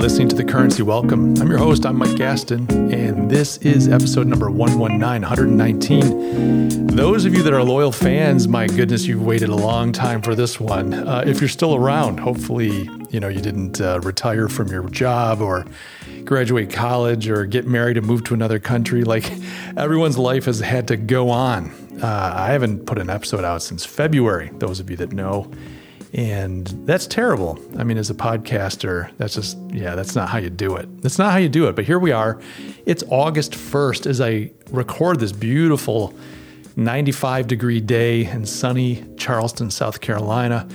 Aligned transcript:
listening 0.00 0.30
to 0.30 0.34
The 0.34 0.44
Currency 0.44 0.82
Welcome. 0.82 1.36
I'm 1.42 1.50
your 1.50 1.58
host, 1.58 1.84
I'm 1.84 1.98
Mike 1.98 2.16
Gastin, 2.16 2.66
and 2.90 3.30
this 3.30 3.58
is 3.58 3.86
episode 3.86 4.26
number 4.26 4.50
119, 4.50 5.20
119. 5.20 6.86
Those 6.86 7.26
of 7.26 7.34
you 7.34 7.42
that 7.42 7.52
are 7.52 7.62
loyal 7.62 7.92
fans, 7.92 8.48
my 8.48 8.66
goodness, 8.66 9.04
you've 9.04 9.22
waited 9.22 9.50
a 9.50 9.54
long 9.54 9.92
time 9.92 10.22
for 10.22 10.34
this 10.34 10.58
one. 10.58 10.94
Uh, 10.94 11.24
if 11.26 11.42
you're 11.42 11.50
still 11.50 11.74
around, 11.74 12.18
hopefully, 12.18 12.88
you 13.10 13.20
know, 13.20 13.28
you 13.28 13.42
didn't 13.42 13.78
uh, 13.82 14.00
retire 14.00 14.48
from 14.48 14.68
your 14.68 14.88
job 14.88 15.42
or 15.42 15.66
graduate 16.24 16.72
college 16.72 17.28
or 17.28 17.44
get 17.44 17.66
married 17.66 17.98
and 17.98 18.06
move 18.06 18.24
to 18.24 18.32
another 18.32 18.58
country. 18.58 19.04
Like 19.04 19.30
everyone's 19.76 20.16
life 20.16 20.46
has 20.46 20.60
had 20.60 20.88
to 20.88 20.96
go 20.96 21.28
on. 21.28 21.72
Uh, 22.02 22.32
I 22.36 22.52
haven't 22.52 22.86
put 22.86 22.96
an 22.96 23.10
episode 23.10 23.44
out 23.44 23.62
since 23.62 23.84
February, 23.84 24.50
those 24.54 24.80
of 24.80 24.88
you 24.88 24.96
that 24.96 25.12
know. 25.12 25.50
And 26.12 26.66
that's 26.86 27.06
terrible. 27.06 27.58
I 27.78 27.84
mean, 27.84 27.96
as 27.96 28.10
a 28.10 28.14
podcaster, 28.14 29.10
that's 29.16 29.34
just, 29.34 29.56
yeah, 29.70 29.94
that's 29.94 30.16
not 30.16 30.28
how 30.28 30.38
you 30.38 30.50
do 30.50 30.74
it. 30.76 31.02
That's 31.02 31.18
not 31.18 31.30
how 31.30 31.38
you 31.38 31.48
do 31.48 31.68
it. 31.68 31.76
But 31.76 31.84
here 31.84 32.00
we 32.00 32.10
are. 32.10 32.40
It's 32.84 33.04
August 33.08 33.52
1st 33.52 34.06
as 34.06 34.20
I 34.20 34.50
record 34.70 35.20
this 35.20 35.32
beautiful 35.32 36.14
95 36.76 37.46
degree 37.46 37.80
day 37.80 38.26
in 38.26 38.44
sunny 38.46 39.04
Charleston, 39.16 39.70
South 39.70 40.00
Carolina. 40.00 40.66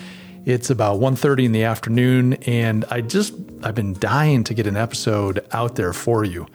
It's 0.45 0.69
about 0.69 0.99
1:30 0.99 1.45
in 1.45 1.51
the 1.53 1.63
afternoon 1.63 2.33
and 2.45 2.85
I 2.91 3.01
just 3.01 3.33
I've 3.63 3.73
been 3.73 3.93
dying 3.93 4.43
to 4.43 4.53
get 4.53 4.67
an 4.67 4.77
episode 4.77 5.43
out 5.51 5.75
there 5.75 5.91
for 5.91 6.23
you. 6.23 6.45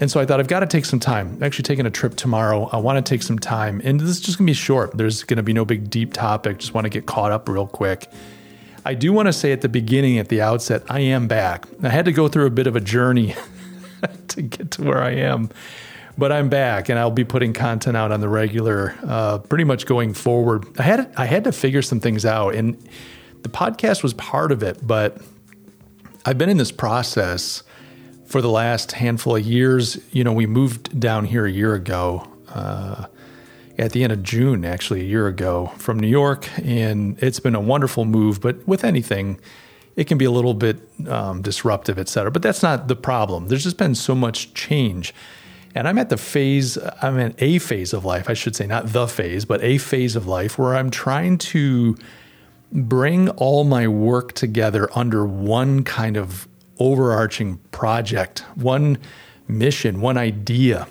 And 0.00 0.10
so 0.10 0.18
I 0.18 0.24
thought 0.24 0.40
I've 0.40 0.48
got 0.48 0.60
to 0.60 0.66
take 0.66 0.86
some 0.86 0.98
time. 0.98 1.34
I'm 1.36 1.42
actually 1.42 1.64
taking 1.64 1.84
a 1.84 1.90
trip 1.90 2.16
tomorrow. 2.16 2.70
I 2.72 2.78
want 2.78 3.04
to 3.04 3.08
take 3.08 3.22
some 3.22 3.38
time. 3.38 3.82
And 3.84 4.00
this 4.00 4.08
is 4.08 4.18
just 4.18 4.38
going 4.38 4.46
to 4.46 4.50
be 4.50 4.54
short. 4.54 4.96
There's 4.96 5.24
going 5.24 5.36
to 5.36 5.42
be 5.42 5.52
no 5.52 5.66
big 5.66 5.90
deep 5.90 6.14
topic. 6.14 6.58
Just 6.58 6.72
want 6.72 6.86
to 6.86 6.88
get 6.88 7.04
caught 7.04 7.32
up 7.32 7.48
real 7.50 7.66
quick. 7.66 8.10
I 8.84 8.94
do 8.94 9.12
want 9.12 9.26
to 9.26 9.32
say 9.32 9.52
at 9.52 9.60
the 9.60 9.68
beginning, 9.68 10.18
at 10.18 10.28
the 10.28 10.40
outset, 10.40 10.82
I 10.88 11.00
am 11.00 11.28
back. 11.28 11.66
I 11.82 11.90
had 11.90 12.06
to 12.06 12.12
go 12.12 12.28
through 12.28 12.46
a 12.46 12.50
bit 12.50 12.66
of 12.66 12.76
a 12.76 12.80
journey 12.80 13.34
to 14.28 14.40
get 14.40 14.70
to 14.72 14.84
where 14.84 15.02
I 15.02 15.10
am, 15.10 15.50
but 16.16 16.32
I'm 16.32 16.48
back, 16.48 16.88
and 16.88 16.98
I'll 16.98 17.10
be 17.10 17.24
putting 17.24 17.52
content 17.52 17.94
out 17.94 18.10
on 18.10 18.20
the 18.22 18.28
regular, 18.28 18.96
uh, 19.06 19.38
pretty 19.38 19.64
much 19.64 19.84
going 19.84 20.14
forward. 20.14 20.66
I 20.78 20.82
had 20.82 21.12
I 21.18 21.26
had 21.26 21.44
to 21.44 21.52
figure 21.52 21.82
some 21.82 22.00
things 22.00 22.24
out, 22.24 22.54
and 22.54 22.74
the 23.42 23.50
podcast 23.50 24.02
was 24.02 24.14
part 24.14 24.50
of 24.50 24.62
it. 24.62 24.78
But 24.86 25.20
I've 26.24 26.38
been 26.38 26.48
in 26.48 26.56
this 26.56 26.72
process 26.72 27.62
for 28.30 28.40
the 28.40 28.48
last 28.48 28.92
handful 28.92 29.34
of 29.34 29.44
years. 29.44 29.98
You 30.12 30.22
know, 30.22 30.32
we 30.32 30.46
moved 30.46 31.00
down 31.00 31.24
here 31.24 31.44
a 31.46 31.50
year 31.50 31.74
ago, 31.74 32.26
uh, 32.48 33.06
at 33.76 33.90
the 33.90 34.04
end 34.04 34.12
of 34.12 34.22
June, 34.22 34.64
actually, 34.64 35.00
a 35.00 35.04
year 35.04 35.26
ago 35.26 35.72
from 35.78 35.98
New 35.98 36.06
York. 36.06 36.48
And 36.64 37.20
it's 37.20 37.40
been 37.40 37.56
a 37.56 37.60
wonderful 37.60 38.04
move. 38.04 38.40
But 38.40 38.68
with 38.68 38.84
anything, 38.84 39.40
it 39.96 40.06
can 40.06 40.16
be 40.16 40.26
a 40.26 40.30
little 40.30 40.54
bit 40.54 40.78
um, 41.08 41.42
disruptive, 41.42 41.98
et 41.98 42.08
cetera. 42.08 42.30
But 42.30 42.42
that's 42.42 42.62
not 42.62 42.86
the 42.86 42.94
problem. 42.94 43.48
There's 43.48 43.64
just 43.64 43.78
been 43.78 43.96
so 43.96 44.14
much 44.14 44.54
change. 44.54 45.12
And 45.74 45.88
I'm 45.88 45.98
at 45.98 46.08
the 46.08 46.16
phase, 46.16 46.78
I'm 47.02 47.18
in 47.18 47.34
a 47.38 47.58
phase 47.58 47.92
of 47.92 48.04
life, 48.04 48.30
I 48.30 48.34
should 48.34 48.54
say, 48.54 48.66
not 48.66 48.92
the 48.92 49.08
phase, 49.08 49.44
but 49.44 49.60
a 49.64 49.78
phase 49.78 50.14
of 50.14 50.28
life 50.28 50.56
where 50.56 50.76
I'm 50.76 50.90
trying 50.90 51.38
to 51.38 51.96
bring 52.72 53.28
all 53.30 53.64
my 53.64 53.88
work 53.88 54.34
together 54.34 54.88
under 54.94 55.26
one 55.26 55.82
kind 55.82 56.16
of 56.16 56.46
overarching 56.80 57.58
project, 57.70 58.40
one 58.56 58.98
mission, 59.46 60.00
one 60.00 60.16
idea. 60.16 60.88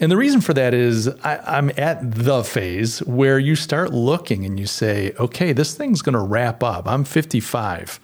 And 0.00 0.10
the 0.10 0.16
reason 0.16 0.40
for 0.40 0.54
that 0.54 0.72
is 0.72 1.08
I, 1.22 1.58
am 1.58 1.70
at 1.76 2.14
the 2.14 2.42
phase 2.42 3.00
where 3.00 3.38
you 3.38 3.54
start 3.54 3.92
looking 3.92 4.46
and 4.46 4.58
you 4.58 4.66
say, 4.66 5.12
okay, 5.18 5.52
this 5.52 5.74
thing's 5.74 6.00
going 6.00 6.14
to 6.14 6.20
wrap 6.20 6.62
up. 6.62 6.88
I'm 6.88 7.04
55. 7.04 8.00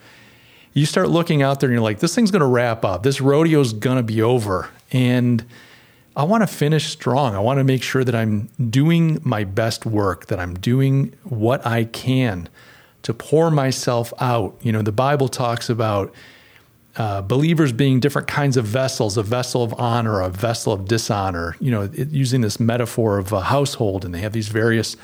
You 0.75 0.85
start 0.85 1.09
looking 1.09 1.43
out 1.43 1.61
there 1.61 1.71
and 1.71 1.75
you're 1.75 1.83
like, 1.83 2.01
this 2.01 2.15
thing's 2.15 2.31
going 2.31 2.41
to 2.41 2.47
wrap 2.47 2.85
up. 2.85 3.03
This 3.03 3.21
rodeo's 3.23 3.73
going 3.73 3.97
to 3.97 4.03
be 4.03 4.21
over. 4.21 4.69
And 4.93 5.47
I 6.15 6.25
want 6.25 6.43
to 6.43 6.47
finish 6.47 6.89
strong. 6.89 7.35
I 7.35 7.41
want 7.41 7.59
to 7.59 7.65
make 7.65 7.83
sure 7.83 8.05
that 8.05 8.15
I'm 8.15 8.51
doing 8.71 9.19
my 9.23 9.45
best 9.45 9.87
work, 9.87 10.27
that 10.27 10.39
I'm 10.39 10.53
doing 10.55 11.15
what 11.25 11.67
I 11.67 11.85
can 11.85 12.51
to 13.03 13.15
pour 13.15 13.51
myself 13.51 14.13
out. 14.21 14.59
You 14.61 14.73
know, 14.73 14.83
the 14.83 14.93
Bible 14.93 15.29
talks 15.29 15.71
about 15.71 16.13
uh, 16.97 17.21
believers 17.21 17.73
being 17.73 18.01
different 18.01 18.27
kinds 18.27 18.57
of 18.57 18.65
vessels, 18.65 19.17
a 19.19 19.23
vessel 19.23 19.63
of 19.63 19.75
honor, 19.79 20.21
a 20.21 20.31
vessel 20.31 20.73
of 20.73 20.87
dishonor, 20.87 21.55
you 21.61 21.71
know, 21.71 21.83
it, 21.93 22.09
using 22.09 22.41
this 22.41 22.59
metaphor 22.59 23.19
of 23.19 23.33
a 23.33 23.43
household, 23.43 24.05
and 24.05 24.15
they 24.15 24.21
have 24.21 24.33
these 24.33 24.49
various 24.49 24.97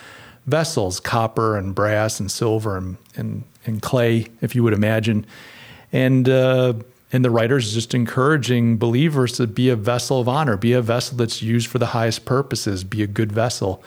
vessels 0.47 1.01
copper 1.01 1.57
and 1.57 1.75
brass 1.75 2.19
and 2.19 2.31
silver 2.31 2.77
and, 2.77 2.97
and, 3.15 3.45
and 3.67 3.83
clay, 3.83 4.27
if 4.41 4.55
you 4.55 4.63
would 4.63 4.73
imagine. 4.73 5.27
And, 5.93 6.29
uh, 6.29 6.75
and 7.13 7.23
the 7.23 7.31
writer 7.31 7.59
is 7.59 7.75
just 7.75 7.93
encouraging 7.93 8.79
believers 8.79 9.33
to 9.33 9.47
be 9.47 9.69
a 9.69 9.77
vessel 9.77 10.19
of 10.19 10.29
honor, 10.29 10.57
be 10.57 10.73
a 10.73 10.81
vessel 10.81 11.19
that's 11.19 11.43
used 11.43 11.69
for 11.69 11.79
the 11.79 11.87
highest 11.87 12.25
purposes, 12.25 12.85
be 12.85 13.03
a 13.03 13.07
good 13.07 13.31
vessel. 13.31 13.85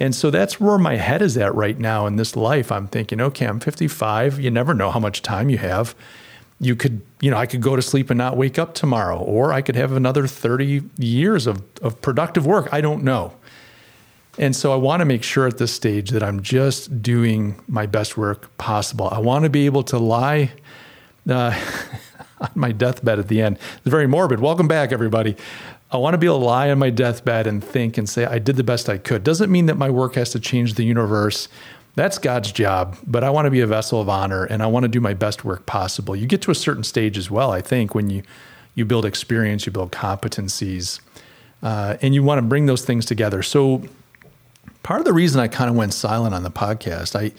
And 0.00 0.16
so 0.16 0.30
that's 0.30 0.60
where 0.60 0.78
my 0.78 0.96
head 0.96 1.22
is 1.22 1.36
at 1.38 1.54
right 1.54 1.78
now 1.78 2.06
in 2.06 2.16
this 2.16 2.34
life. 2.34 2.72
I'm 2.72 2.88
thinking, 2.88 3.20
okay, 3.20 3.46
I'm 3.46 3.60
55. 3.60 4.40
You 4.40 4.50
never 4.50 4.74
know 4.74 4.90
how 4.90 5.00
much 5.00 5.22
time 5.22 5.48
you 5.48 5.58
have 5.58 5.94
you 6.60 6.74
could, 6.74 7.02
you 7.20 7.30
know, 7.30 7.36
I 7.36 7.46
could 7.46 7.60
go 7.60 7.76
to 7.76 7.82
sleep 7.82 8.10
and 8.10 8.18
not 8.18 8.36
wake 8.36 8.58
up 8.58 8.74
tomorrow, 8.74 9.18
or 9.18 9.52
I 9.52 9.60
could 9.62 9.76
have 9.76 9.92
another 9.92 10.26
30 10.26 10.82
years 10.98 11.46
of, 11.46 11.62
of 11.82 12.00
productive 12.00 12.46
work. 12.46 12.68
I 12.72 12.80
don't 12.80 13.04
know. 13.04 13.34
And 14.38 14.54
so 14.54 14.72
I 14.72 14.76
want 14.76 15.00
to 15.00 15.04
make 15.04 15.22
sure 15.22 15.46
at 15.46 15.58
this 15.58 15.72
stage 15.72 16.10
that 16.10 16.22
I'm 16.22 16.42
just 16.42 17.02
doing 17.02 17.60
my 17.68 17.86
best 17.86 18.16
work 18.16 18.56
possible. 18.58 19.08
I 19.08 19.18
want 19.18 19.44
to 19.44 19.50
be 19.50 19.66
able 19.66 19.82
to 19.84 19.98
lie 19.98 20.52
uh, 21.28 21.58
on 22.40 22.50
my 22.54 22.72
deathbed 22.72 23.18
at 23.18 23.28
the 23.28 23.40
end. 23.40 23.58
It's 23.78 23.88
very 23.88 24.06
morbid. 24.06 24.40
Welcome 24.40 24.68
back, 24.68 24.92
everybody. 24.92 25.36
I 25.90 25.98
want 25.98 26.14
to 26.14 26.18
be 26.18 26.26
able 26.26 26.40
to 26.40 26.44
lie 26.44 26.70
on 26.70 26.78
my 26.78 26.90
deathbed 26.90 27.46
and 27.46 27.62
think 27.62 27.96
and 27.96 28.08
say, 28.08 28.26
I 28.26 28.38
did 28.38 28.56
the 28.56 28.64
best 28.64 28.88
I 28.88 28.98
could. 28.98 29.22
Doesn't 29.22 29.50
mean 29.50 29.66
that 29.66 29.76
my 29.76 29.88
work 29.88 30.16
has 30.16 30.30
to 30.30 30.40
change 30.40 30.74
the 30.74 30.84
universe 30.84 31.48
that's 31.96 32.18
God's 32.18 32.52
job, 32.52 32.96
but 33.06 33.24
I 33.24 33.30
want 33.30 33.46
to 33.46 33.50
be 33.50 33.62
a 33.62 33.66
vessel 33.66 34.00
of 34.00 34.08
honor 34.08 34.44
and 34.44 34.62
I 34.62 34.66
want 34.66 34.84
to 34.84 34.88
do 34.88 35.00
my 35.00 35.14
best 35.14 35.44
work 35.44 35.64
possible. 35.64 36.14
You 36.14 36.26
get 36.26 36.42
to 36.42 36.50
a 36.50 36.54
certain 36.54 36.84
stage 36.84 37.16
as 37.18 37.30
well, 37.30 37.50
I 37.50 37.62
think, 37.62 37.94
when 37.94 38.10
you 38.10 38.22
you 38.74 38.84
build 38.84 39.06
experience, 39.06 39.64
you 39.64 39.72
build 39.72 39.90
competencies, 39.90 41.00
uh, 41.62 41.96
and 42.02 42.14
you 42.14 42.22
want 42.22 42.38
to 42.38 42.42
bring 42.42 42.66
those 42.66 42.84
things 42.84 43.06
together. 43.06 43.42
So, 43.42 43.82
part 44.82 45.00
of 45.00 45.06
the 45.06 45.14
reason 45.14 45.40
I 45.40 45.48
kind 45.48 45.70
of 45.70 45.76
went 45.76 45.94
silent 45.94 46.34
on 46.34 46.42
the 46.42 46.50
podcast, 46.50 47.16
I 47.16 47.32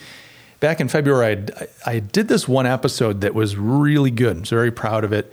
back 0.60 0.82
in 0.82 0.88
February, 0.88 1.46
I, 1.86 1.92
I 1.92 2.00
did 2.00 2.28
this 2.28 2.48
one 2.48 2.66
episode 2.66 3.22
that 3.22 3.36
was 3.36 3.56
really 3.56 4.10
good. 4.10 4.38
I 4.38 4.40
was 4.40 4.50
very 4.50 4.72
proud 4.72 5.04
of 5.04 5.14
it. 5.14 5.32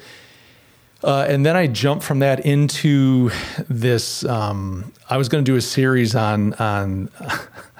Uh, 1.03 1.27
and 1.29 1.45
then 1.45 1.56
I 1.56 1.67
jumped 1.67 2.05
from 2.05 2.19
that 2.19 2.45
into 2.45 3.31
this. 3.69 4.25
Um, 4.27 4.93
I 5.09 5.17
was 5.17 5.31
going 5.31 5.43
to 5.43 5.51
do 5.51 5.56
a 5.56 5.62
series 5.62 6.15
on 6.15 6.53
on 6.55 7.09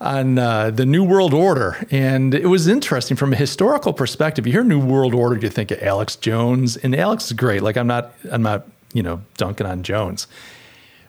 on 0.00 0.38
uh, 0.38 0.70
the 0.70 0.86
New 0.86 1.02
World 1.02 1.34
Order. 1.34 1.86
And 1.90 2.34
it 2.34 2.46
was 2.46 2.68
interesting 2.68 3.16
from 3.16 3.32
a 3.32 3.36
historical 3.36 3.92
perspective. 3.92 4.46
You 4.46 4.52
hear 4.52 4.64
New 4.64 4.80
World 4.80 5.14
Order, 5.14 5.40
you 5.40 5.48
think 5.48 5.70
of 5.70 5.82
Alex 5.82 6.16
Jones, 6.16 6.76
and 6.76 6.94
Alex 6.94 7.26
is 7.26 7.32
great. 7.32 7.62
Like 7.62 7.76
I'm 7.76 7.86
not, 7.86 8.14
I'm 8.30 8.42
not, 8.42 8.66
you 8.92 9.02
know, 9.02 9.22
dunking 9.36 9.66
on 9.66 9.82
Jones. 9.82 10.26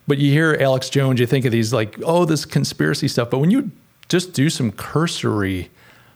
But 0.08 0.18
you 0.18 0.32
hear 0.32 0.58
Alex 0.60 0.90
Jones, 0.90 1.20
you 1.20 1.28
think 1.28 1.46
of 1.46 1.52
these 1.52 1.72
like, 1.72 2.00
oh, 2.04 2.26
this 2.26 2.46
conspiracy 2.46 3.08
stuff. 3.08 3.30
But 3.30 3.40
when 3.40 3.52
you 3.52 3.72
just 4.08 4.34
do 4.34 4.50
some 4.50 4.72
cursory 4.72 5.70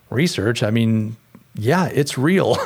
research, 0.10 0.64
I 0.64 0.72
mean, 0.72 1.16
yeah, 1.56 1.86
it's 1.94 2.18
real. 2.18 2.58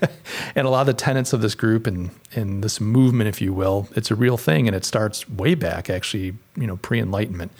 and 0.54 0.66
a 0.66 0.70
lot 0.70 0.80
of 0.80 0.86
the 0.86 0.94
tenets 0.94 1.34
of 1.34 1.42
this 1.42 1.54
group 1.54 1.86
and, 1.86 2.10
and 2.34 2.64
this 2.64 2.80
movement, 2.80 3.28
if 3.28 3.42
you 3.42 3.52
will, 3.52 3.88
it's 3.94 4.10
a 4.10 4.14
real 4.14 4.38
thing. 4.38 4.66
And 4.66 4.74
it 4.74 4.86
starts 4.86 5.28
way 5.28 5.54
back, 5.54 5.90
actually, 5.90 6.34
you 6.56 6.66
know, 6.66 6.78
pre 6.78 6.98
Enlightenment. 6.98 7.52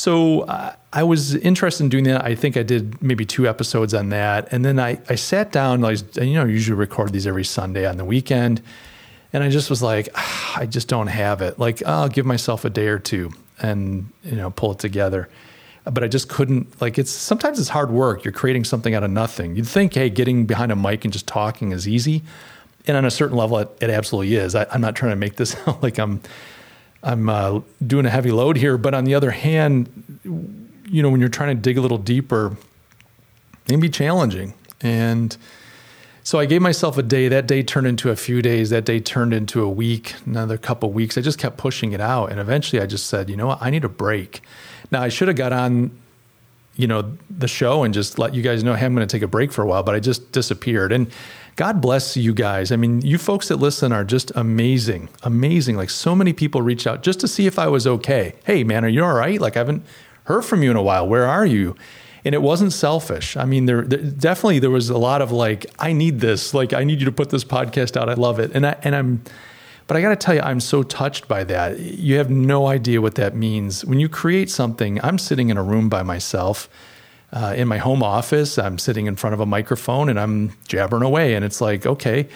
So 0.00 0.40
uh, 0.44 0.74
I 0.94 1.02
was 1.02 1.34
interested 1.34 1.84
in 1.84 1.90
doing 1.90 2.04
that. 2.04 2.24
I 2.24 2.34
think 2.34 2.56
I 2.56 2.62
did 2.62 3.02
maybe 3.02 3.26
two 3.26 3.46
episodes 3.46 3.92
on 3.92 4.08
that, 4.08 4.50
and 4.50 4.64
then 4.64 4.80
I 4.80 4.98
I 5.10 5.14
sat 5.14 5.52
down. 5.52 5.84
I 5.84 5.90
you 6.22 6.32
know, 6.32 6.44
I 6.44 6.46
usually 6.46 6.78
record 6.78 7.12
these 7.12 7.26
every 7.26 7.44
Sunday 7.44 7.84
on 7.84 7.98
the 7.98 8.06
weekend, 8.06 8.62
and 9.34 9.44
I 9.44 9.50
just 9.50 9.68
was 9.68 9.82
like, 9.82 10.08
ah, 10.14 10.54
I 10.56 10.64
just 10.64 10.88
don't 10.88 11.08
have 11.08 11.42
it. 11.42 11.58
Like 11.58 11.82
I'll 11.82 12.08
give 12.08 12.24
myself 12.24 12.64
a 12.64 12.70
day 12.70 12.86
or 12.86 12.98
two 12.98 13.30
and 13.60 14.08
you 14.24 14.36
know 14.36 14.50
pull 14.50 14.72
it 14.72 14.78
together. 14.78 15.28
But 15.84 16.02
I 16.02 16.08
just 16.08 16.30
couldn't. 16.30 16.80
Like 16.80 16.98
it's 16.98 17.10
sometimes 17.10 17.60
it's 17.60 17.68
hard 17.68 17.90
work. 17.90 18.24
You're 18.24 18.32
creating 18.32 18.64
something 18.64 18.94
out 18.94 19.02
of 19.02 19.10
nothing. 19.10 19.54
You'd 19.54 19.68
think, 19.68 19.92
hey, 19.92 20.08
getting 20.08 20.46
behind 20.46 20.72
a 20.72 20.76
mic 20.76 21.04
and 21.04 21.12
just 21.12 21.26
talking 21.26 21.72
is 21.72 21.86
easy, 21.86 22.22
and 22.86 22.96
on 22.96 23.04
a 23.04 23.10
certain 23.10 23.36
level, 23.36 23.58
it, 23.58 23.68
it 23.82 23.90
absolutely 23.90 24.34
is. 24.34 24.54
I, 24.54 24.66
I'm 24.70 24.80
not 24.80 24.96
trying 24.96 25.12
to 25.12 25.16
make 25.16 25.36
this 25.36 25.50
sound 25.64 25.82
like 25.82 25.98
I'm 25.98 26.22
I'm 27.02 27.28
uh, 27.28 27.60
doing 27.86 28.06
a 28.06 28.10
heavy 28.10 28.30
load 28.30 28.56
here. 28.56 28.76
But 28.76 28.94
on 28.94 29.04
the 29.04 29.14
other 29.14 29.30
hand, 29.30 30.20
you 30.24 31.02
know, 31.02 31.10
when 31.10 31.20
you're 31.20 31.28
trying 31.28 31.56
to 31.56 31.60
dig 31.60 31.78
a 31.78 31.80
little 31.80 31.98
deeper, 31.98 32.56
it 33.66 33.68
can 33.68 33.80
be 33.80 33.88
challenging. 33.88 34.54
And 34.80 35.36
so 36.22 36.38
I 36.38 36.46
gave 36.46 36.62
myself 36.62 36.98
a 36.98 37.02
day. 37.02 37.28
That 37.28 37.46
day 37.46 37.62
turned 37.62 37.86
into 37.86 38.10
a 38.10 38.16
few 38.16 38.42
days. 38.42 38.70
That 38.70 38.84
day 38.84 39.00
turned 39.00 39.32
into 39.32 39.62
a 39.62 39.68
week, 39.68 40.14
another 40.26 40.58
couple 40.58 40.92
weeks. 40.92 41.16
I 41.16 41.22
just 41.22 41.38
kept 41.38 41.56
pushing 41.56 41.92
it 41.92 42.00
out. 42.00 42.30
And 42.30 42.38
eventually 42.38 42.82
I 42.82 42.86
just 42.86 43.06
said, 43.06 43.30
you 43.30 43.36
know 43.36 43.46
what? 43.46 43.62
I 43.62 43.70
need 43.70 43.84
a 43.84 43.88
break. 43.88 44.42
Now 44.90 45.02
I 45.02 45.08
should 45.08 45.28
have 45.28 45.36
got 45.36 45.52
on 45.52 45.90
you 46.76 46.86
know, 46.86 47.16
the 47.28 47.48
show 47.48 47.82
and 47.82 47.92
just 47.92 48.18
let 48.18 48.34
you 48.34 48.42
guys 48.42 48.64
know, 48.64 48.74
hey, 48.74 48.86
I'm 48.86 48.94
going 48.94 49.06
to 49.06 49.12
take 49.12 49.22
a 49.22 49.28
break 49.28 49.52
for 49.52 49.62
a 49.62 49.66
while, 49.66 49.82
but 49.82 49.94
I 49.94 50.00
just 50.00 50.32
disappeared. 50.32 50.92
And 50.92 51.10
God 51.56 51.80
bless 51.80 52.16
you 52.16 52.32
guys. 52.32 52.72
I 52.72 52.76
mean, 52.76 53.02
you 53.02 53.18
folks 53.18 53.48
that 53.48 53.56
listen 53.56 53.92
are 53.92 54.04
just 54.04 54.32
amazing, 54.34 55.08
amazing. 55.22 55.76
Like 55.76 55.90
so 55.90 56.14
many 56.14 56.32
people 56.32 56.62
reached 56.62 56.86
out 56.86 57.02
just 57.02 57.20
to 57.20 57.28
see 57.28 57.46
if 57.46 57.58
I 57.58 57.66
was 57.66 57.86
okay. 57.86 58.34
Hey, 58.44 58.64
man, 58.64 58.84
are 58.84 58.88
you 58.88 59.04
all 59.04 59.14
right? 59.14 59.40
Like 59.40 59.56
I 59.56 59.60
haven't 59.60 59.84
heard 60.24 60.42
from 60.42 60.62
you 60.62 60.70
in 60.70 60.76
a 60.76 60.82
while. 60.82 61.06
Where 61.06 61.26
are 61.26 61.44
you? 61.44 61.76
And 62.24 62.34
it 62.34 62.42
wasn't 62.42 62.72
selfish. 62.72 63.36
I 63.36 63.44
mean, 63.44 63.66
there, 63.66 63.82
there 63.82 63.98
definitely 63.98 64.58
there 64.58 64.70
was 64.70 64.90
a 64.90 64.98
lot 64.98 65.22
of 65.22 65.32
like, 65.32 65.66
I 65.78 65.92
need 65.92 66.20
this. 66.20 66.54
Like, 66.54 66.72
I 66.72 66.84
need 66.84 67.00
you 67.00 67.06
to 67.06 67.12
put 67.12 67.30
this 67.30 67.44
podcast 67.44 67.96
out. 67.96 68.08
I 68.08 68.14
love 68.14 68.38
it. 68.38 68.52
And 68.54 68.66
I, 68.66 68.76
and 68.82 68.94
I'm, 68.94 69.22
but 69.90 69.96
I 69.96 70.02
got 70.02 70.10
to 70.10 70.14
tell 70.24 70.36
you, 70.36 70.40
I'm 70.42 70.60
so 70.60 70.84
touched 70.84 71.26
by 71.26 71.42
that. 71.42 71.80
You 71.80 72.18
have 72.18 72.30
no 72.30 72.68
idea 72.68 73.00
what 73.00 73.16
that 73.16 73.34
means. 73.34 73.84
When 73.84 73.98
you 73.98 74.08
create 74.08 74.48
something, 74.48 75.02
I'm 75.02 75.18
sitting 75.18 75.48
in 75.48 75.56
a 75.56 75.64
room 75.64 75.88
by 75.88 76.04
myself 76.04 76.68
uh, 77.32 77.54
in 77.56 77.66
my 77.66 77.78
home 77.78 78.00
office. 78.00 78.56
I'm 78.56 78.78
sitting 78.78 79.06
in 79.06 79.16
front 79.16 79.34
of 79.34 79.40
a 79.40 79.46
microphone 79.46 80.08
and 80.08 80.20
I'm 80.20 80.52
jabbering 80.68 81.02
away. 81.02 81.34
And 81.34 81.44
it's 81.44 81.60
like, 81.60 81.86
okay. 81.86 82.28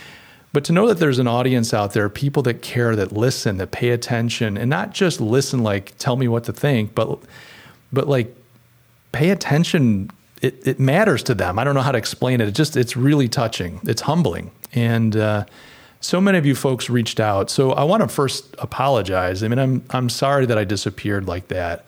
But 0.53 0.65
to 0.65 0.73
know 0.73 0.89
that 0.89 0.99
there's 0.99 1.21
an 1.21 1.29
audience 1.29 1.73
out 1.73 1.93
there, 1.93 2.09
people 2.09 2.43
that 2.43 2.61
care, 2.61 2.97
that 2.97 3.12
listen, 3.12 3.59
that 3.59 3.71
pay 3.71 3.91
attention, 3.91 4.59
and 4.59 4.69
not 4.69 4.93
just 4.93 5.21
listen, 5.21 5.62
like 5.62 5.97
tell 5.97 6.17
me 6.17 6.27
what 6.27 6.43
to 6.45 6.53
think, 6.53 6.93
but 6.93 7.21
but 7.93 8.09
like 8.09 8.35
pay 9.12 9.31
attention. 9.31 10.11
It, 10.43 10.67
it 10.67 10.81
matters 10.81 11.23
to 11.23 11.37
them. 11.37 11.61
I 11.61 11.62
don't 11.62 11.77
know 11.77 11.83
how 11.83 11.93
to 11.93 11.99
explain 11.99 12.41
it. 12.41 12.49
It 12.49 12.56
just 12.56 12.77
it's 12.77 12.97
really 12.97 13.29
touching. 13.29 13.79
It's 13.85 14.03
humbling, 14.03 14.51
and 14.73 15.17
uh, 15.17 15.45
so 16.05 16.21
many 16.21 16.37
of 16.37 16.45
you 16.45 16.55
folks 16.55 16.91
reached 16.91 17.19
out. 17.19 17.49
So 17.49 17.73
I 17.73 17.83
want 17.85 18.03
to 18.03 18.09
first 18.09 18.55
apologize. 18.59 19.43
I 19.43 19.49
mean, 19.49 19.59
I'm 19.59 19.83
I'm 19.89 20.11
sorry 20.11 20.45
that 20.47 20.59
I 20.59 20.65
disappeared 20.65 21.27
like 21.27 21.49
that. 21.49 21.87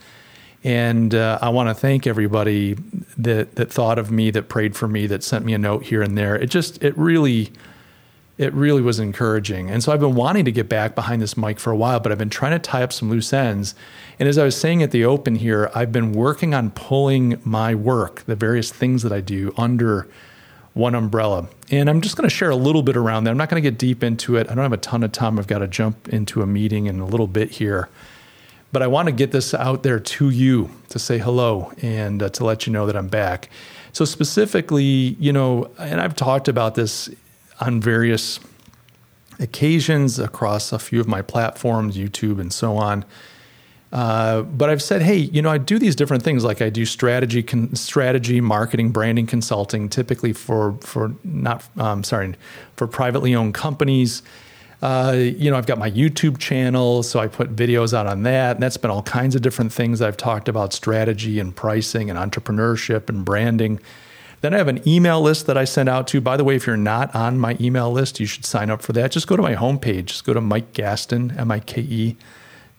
And 0.64 1.14
uh, 1.14 1.38
I 1.42 1.50
want 1.50 1.68
to 1.68 1.74
thank 1.74 2.06
everybody 2.06 2.76
that 3.18 3.56
that 3.56 3.70
thought 3.70 3.98
of 3.98 4.10
me, 4.10 4.30
that 4.30 4.48
prayed 4.48 4.74
for 4.74 4.88
me, 4.88 5.06
that 5.06 5.22
sent 5.22 5.44
me 5.44 5.52
a 5.52 5.58
note 5.58 5.84
here 5.84 6.00
and 6.00 6.16
there. 6.16 6.34
It 6.34 6.46
just 6.46 6.82
it 6.82 6.96
really 6.96 7.52
it 8.38 8.54
really 8.54 8.80
was 8.80 8.98
encouraging. 8.98 9.70
And 9.70 9.82
so 9.82 9.92
I've 9.92 10.00
been 10.00 10.14
wanting 10.14 10.46
to 10.46 10.52
get 10.52 10.68
back 10.68 10.94
behind 10.94 11.20
this 11.20 11.36
mic 11.36 11.60
for 11.60 11.70
a 11.70 11.76
while, 11.76 12.00
but 12.00 12.10
I've 12.10 12.18
been 12.18 12.30
trying 12.30 12.52
to 12.52 12.58
tie 12.58 12.82
up 12.82 12.92
some 12.92 13.10
loose 13.10 13.32
ends. 13.34 13.74
And 14.18 14.28
as 14.28 14.38
I 14.38 14.44
was 14.44 14.56
saying 14.56 14.82
at 14.82 14.92
the 14.92 15.04
open 15.04 15.36
here, 15.36 15.70
I've 15.74 15.92
been 15.92 16.12
working 16.12 16.54
on 16.54 16.70
pulling 16.70 17.38
my 17.44 17.74
work, 17.74 18.24
the 18.24 18.36
various 18.36 18.70
things 18.70 19.02
that 19.02 19.12
I 19.12 19.20
do 19.20 19.52
under 19.58 20.08
one 20.76 20.94
umbrella. 20.94 21.48
And 21.70 21.88
I'm 21.88 22.02
just 22.02 22.16
going 22.16 22.28
to 22.28 22.34
share 22.34 22.50
a 22.50 22.56
little 22.56 22.82
bit 22.82 22.98
around 22.98 23.24
that. 23.24 23.30
I'm 23.30 23.38
not 23.38 23.48
going 23.48 23.62
to 23.62 23.70
get 23.70 23.78
deep 23.78 24.04
into 24.04 24.36
it. 24.36 24.50
I 24.50 24.54
don't 24.54 24.62
have 24.62 24.74
a 24.74 24.76
ton 24.76 25.02
of 25.02 25.10
time. 25.10 25.38
I've 25.38 25.46
got 25.46 25.60
to 25.60 25.68
jump 25.68 26.08
into 26.10 26.42
a 26.42 26.46
meeting 26.46 26.84
in 26.84 27.00
a 27.00 27.06
little 27.06 27.26
bit 27.26 27.52
here. 27.52 27.88
But 28.72 28.82
I 28.82 28.86
want 28.86 29.06
to 29.06 29.12
get 29.12 29.32
this 29.32 29.54
out 29.54 29.82
there 29.82 29.98
to 29.98 30.28
you 30.28 30.70
to 30.90 30.98
say 30.98 31.16
hello 31.16 31.72
and 31.80 32.22
uh, 32.22 32.28
to 32.28 32.44
let 32.44 32.66
you 32.66 32.74
know 32.74 32.84
that 32.84 32.94
I'm 32.94 33.08
back. 33.08 33.48
So, 33.92 34.04
specifically, 34.04 35.16
you 35.18 35.32
know, 35.32 35.70
and 35.78 35.98
I've 35.98 36.14
talked 36.14 36.46
about 36.46 36.74
this 36.74 37.08
on 37.58 37.80
various 37.80 38.38
occasions 39.38 40.18
across 40.18 40.72
a 40.72 40.78
few 40.78 41.00
of 41.00 41.08
my 41.08 41.22
platforms, 41.22 41.96
YouTube 41.96 42.38
and 42.38 42.52
so 42.52 42.76
on. 42.76 43.06
Uh, 43.96 44.42
but 44.42 44.68
I've 44.68 44.82
said, 44.82 45.00
hey, 45.00 45.16
you 45.16 45.40
know, 45.40 45.48
I 45.48 45.56
do 45.56 45.78
these 45.78 45.96
different 45.96 46.22
things. 46.22 46.44
Like 46.44 46.60
I 46.60 46.68
do 46.68 46.84
strategy, 46.84 47.42
con- 47.42 47.74
strategy, 47.74 48.42
marketing, 48.42 48.90
branding, 48.90 49.26
consulting, 49.26 49.88
typically 49.88 50.34
for 50.34 50.74
for 50.82 51.14
not, 51.24 51.64
um, 51.78 52.04
sorry, 52.04 52.34
for 52.76 52.86
privately 52.86 53.34
owned 53.34 53.54
companies. 53.54 54.22
Uh, 54.82 55.14
you 55.16 55.50
know, 55.50 55.56
I've 55.56 55.64
got 55.64 55.78
my 55.78 55.90
YouTube 55.90 56.36
channel, 56.36 57.02
so 57.02 57.20
I 57.20 57.26
put 57.26 57.56
videos 57.56 57.94
out 57.94 58.06
on 58.06 58.22
that. 58.24 58.56
And 58.56 58.62
that's 58.62 58.76
been 58.76 58.90
all 58.90 59.02
kinds 59.02 59.34
of 59.34 59.40
different 59.40 59.72
things 59.72 60.02
I've 60.02 60.18
talked 60.18 60.50
about 60.50 60.74
strategy 60.74 61.40
and 61.40 61.56
pricing 61.56 62.10
and 62.10 62.18
entrepreneurship 62.18 63.08
and 63.08 63.24
branding. 63.24 63.80
Then 64.42 64.52
I 64.52 64.58
have 64.58 64.68
an 64.68 64.86
email 64.86 65.22
list 65.22 65.46
that 65.46 65.56
I 65.56 65.64
send 65.64 65.88
out 65.88 66.06
to. 66.08 66.20
By 66.20 66.36
the 66.36 66.44
way, 66.44 66.54
if 66.54 66.66
you're 66.66 66.76
not 66.76 67.14
on 67.14 67.38
my 67.38 67.56
email 67.58 67.90
list, 67.90 68.20
you 68.20 68.26
should 68.26 68.44
sign 68.44 68.68
up 68.68 68.82
for 68.82 68.92
that. 68.92 69.10
Just 69.10 69.26
go 69.26 69.36
to 69.36 69.42
my 69.42 69.54
homepage. 69.54 70.04
Just 70.04 70.26
go 70.26 70.34
to 70.34 70.42
Mike 70.42 70.74
Gastin, 70.74 71.34
M 71.38 71.50
I 71.50 71.60
K 71.60 71.80
E 71.80 72.16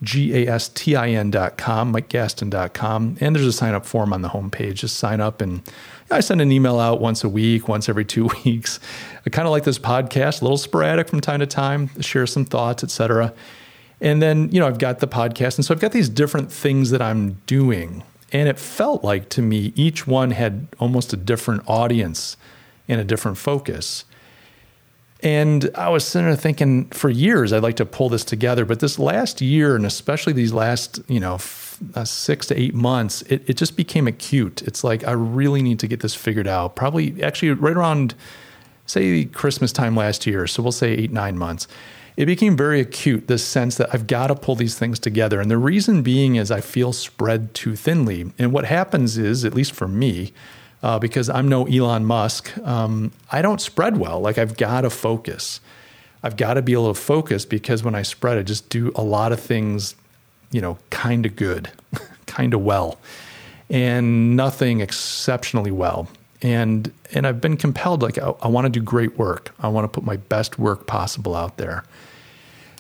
G 0.04 0.34
A 0.46 0.52
S 0.54 0.70
T 0.70 0.96
I 0.96 1.10
N.com, 1.10 1.94
MikeGastin.com. 1.94 3.18
And 3.20 3.36
there's 3.36 3.46
a 3.46 3.52
sign 3.52 3.74
up 3.74 3.86
form 3.86 4.14
on 4.14 4.22
the 4.22 4.30
homepage. 4.30 4.76
Just 4.76 4.98
sign 4.98 5.20
up 5.20 5.42
and 5.42 5.62
I 6.10 6.22
send 6.22 6.40
an 6.40 6.52
email 6.52 6.80
out 6.80 7.02
once 7.02 7.24
a 7.24 7.30
week, 7.30 7.68
once 7.68 7.90
every 7.90 8.06
two 8.06 8.30
weeks. 8.46 8.80
I 9.26 9.30
kind 9.30 9.48
of 9.48 9.52
like 9.52 9.64
this 9.64 9.80
podcast, 9.80 10.42
a 10.42 10.46
little 10.46 10.58
sporadic 10.58 11.10
from 11.10 11.22
time 11.22 11.40
to 11.40 11.48
time, 11.48 11.90
share 12.02 12.28
some 12.28 12.46
thoughts, 12.46 12.84
etc. 12.84 13.34
And 14.00 14.22
then, 14.22 14.50
you 14.52 14.60
know, 14.60 14.68
I've 14.68 14.80
got 14.80 15.00
the 15.00 15.08
podcast. 15.08 15.58
And 15.58 15.66
so 15.66 15.74
I've 15.74 15.80
got 15.80 15.92
these 15.92 16.10
different 16.10 16.52
things 16.52 16.92
that 16.92 17.02
I'm 17.02 17.42
doing. 17.48 18.04
And 18.32 18.48
it 18.48 18.60
felt 18.60 19.04
like 19.04 19.30
to 19.30 19.42
me, 19.42 19.74
each 19.76 20.06
one 20.06 20.32
had 20.32 20.68
almost 20.80 21.14
a 21.14 21.18
different 21.18 21.64
audience 21.68 22.38
and 22.88 23.02
a 23.02 23.04
different 23.04 23.38
focus. 23.38 24.06
And 25.24 25.72
I 25.74 25.90
was 25.90 26.06
sitting 26.06 26.28
there 26.28 26.36
thinking 26.36 26.86
for 26.90 27.10
years, 27.10 27.52
I'd 27.52 27.64
like 27.64 27.78
to 27.78 27.86
pull 27.86 28.10
this 28.10 28.24
together. 28.24 28.66
But 28.66 28.80
this 28.80 29.00
last 29.00 29.42
year, 29.42 29.76
and 29.76 29.86
especially 29.86 30.34
these 30.34 30.54
last, 30.54 31.00
you 31.08 31.20
know, 31.20 31.40
uh, 31.96 32.06
six 32.06 32.46
to 32.48 32.60
eight 32.60 32.76
months, 32.76 33.24
it, 33.24 33.44
it 33.50 33.58
just 33.58 33.76
became 33.76 34.08
acute. 34.08 34.62
It's 34.62 34.84
like, 34.84 35.08
I 35.08 35.12
really 35.12 35.64
need 35.64 35.80
to 35.80 35.88
get 35.88 36.02
this 36.02 36.14
figured 36.14 36.48
out. 36.48 36.76
Probably 36.76 37.22
actually 37.24 37.52
right 37.52 37.76
around, 37.76 38.14
say, 38.86 39.26
Christmas 39.26 39.72
time 39.72 39.96
last 39.96 40.28
year. 40.28 40.46
So 40.46 40.62
we'll 40.62 40.72
say 40.72 40.92
eight, 40.92 41.12
nine 41.12 41.38
months. 41.38 41.68
It 42.16 42.26
became 42.26 42.58
very 42.58 42.80
acute, 42.80 43.28
this 43.28 43.46
sense 43.46 43.78
that 43.78 43.94
I've 43.94 44.08
got 44.08 44.28
to 44.28 44.36
pull 44.36 44.56
these 44.56 44.78
things 44.78 44.98
together. 44.98 45.40
And 45.40 45.52
the 45.52 45.58
reason 45.58 46.02
being 46.02 46.36
is 46.36 46.50
I 46.50 46.62
feel 46.62 46.94
spread 46.94 47.54
too 47.54 47.76
thinly. 47.76 48.32
And 48.40 48.52
what 48.52 48.66
happens 48.66 49.18
is, 49.18 49.46
at 49.46 49.54
least 49.54 49.72
for 49.72 49.88
me, 49.88 50.34
uh, 50.84 51.00
because 51.00 51.30
I'm 51.30 51.48
no 51.48 51.66
Elon 51.66 52.06
Musk, 52.06 52.56
um, 52.60 53.12
I 53.32 53.42
don't 53.42 53.62
spread 53.62 53.98
well. 53.98 54.20
Like 54.20 54.38
I've 54.38 54.58
got 54.58 54.82
to 54.82 54.90
focus. 54.90 55.60
I've 56.24 56.38
got 56.38 56.56
to 56.56 56.62
be 56.62 56.74
able 56.74 56.94
to 56.94 57.00
focus 57.00 57.46
because 57.46 57.84
when 57.84 57.96
I 57.96 58.02
spread, 58.02 58.38
I 58.38 58.44
just 58.44 58.70
do 58.70 58.92
a 58.96 59.04
lot 59.04 59.32
of 59.32 59.40
things 59.40 59.96
you 60.52 60.62
know, 60.62 60.78
kind 60.90 61.26
of 61.26 61.36
good, 61.36 61.72
kind 62.26 62.54
of 62.54 62.62
well, 62.62 63.00
and 63.70 64.36
nothing 64.36 64.82
exceptionally 64.82 65.72
well. 65.72 66.08
And 66.42 66.92
and 67.14 67.26
I've 67.26 67.42
been 67.42 67.58
compelled, 67.58 68.02
like 68.02 68.18
I, 68.18 68.34
I 68.42 68.48
want 68.48 68.66
to 68.66 68.70
do 68.70 68.82
great 68.82 69.18
work. 69.18 69.54
I 69.60 69.68
want 69.68 69.86
to 69.86 69.88
put 69.88 70.04
my 70.04 70.18
best 70.18 70.60
work 70.60 70.88
possible 70.88 71.36
out 71.36 71.58
there. 71.58 71.84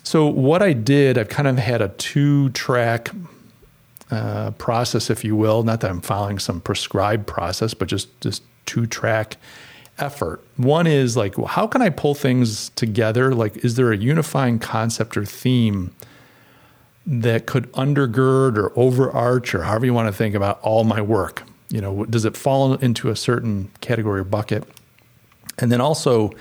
So 0.03 0.27
what 0.27 0.61
I 0.61 0.73
did, 0.73 1.17
I've 1.17 1.29
kind 1.29 1.47
of 1.47 1.57
had 1.57 1.81
a 1.81 1.89
two 1.89 2.49
track 2.49 3.09
uh, 4.11 4.51
process, 4.51 5.09
if 5.09 5.23
you 5.23 5.35
will. 5.35 5.63
Not 5.63 5.81
that 5.81 5.91
I'm 5.91 6.01
following 6.01 6.39
some 6.39 6.61
prescribed 6.61 7.27
process, 7.27 7.73
but 7.73 7.87
just 7.87 8.19
just 8.21 8.43
two 8.65 8.85
track 8.85 9.37
effort. 9.99 10.41
One 10.57 10.87
is 10.87 11.17
like, 11.17 11.35
how 11.37 11.67
can 11.67 11.81
I 11.81 11.89
pull 11.89 12.13
things 12.13 12.69
together? 12.69 13.33
Like, 13.33 13.57
is 13.57 13.75
there 13.75 13.91
a 13.91 13.97
unifying 13.97 14.59
concept 14.59 15.17
or 15.17 15.25
theme 15.25 15.93
that 17.05 17.45
could 17.45 17.71
undergird 17.71 18.57
or 18.57 18.77
overarch 18.77 19.55
or 19.55 19.63
however 19.63 19.85
you 19.85 19.93
want 19.93 20.07
to 20.07 20.13
think 20.13 20.35
about 20.35 20.59
all 20.61 20.83
my 20.83 21.01
work? 21.01 21.43
You 21.69 21.81
know, 21.81 22.05
does 22.05 22.25
it 22.25 22.37
fall 22.37 22.75
into 22.75 23.09
a 23.09 23.15
certain 23.15 23.71
category 23.81 24.21
or 24.21 24.23
bucket? 24.23 24.63
And 25.57 25.71
then 25.71 25.81
also, 25.81 26.31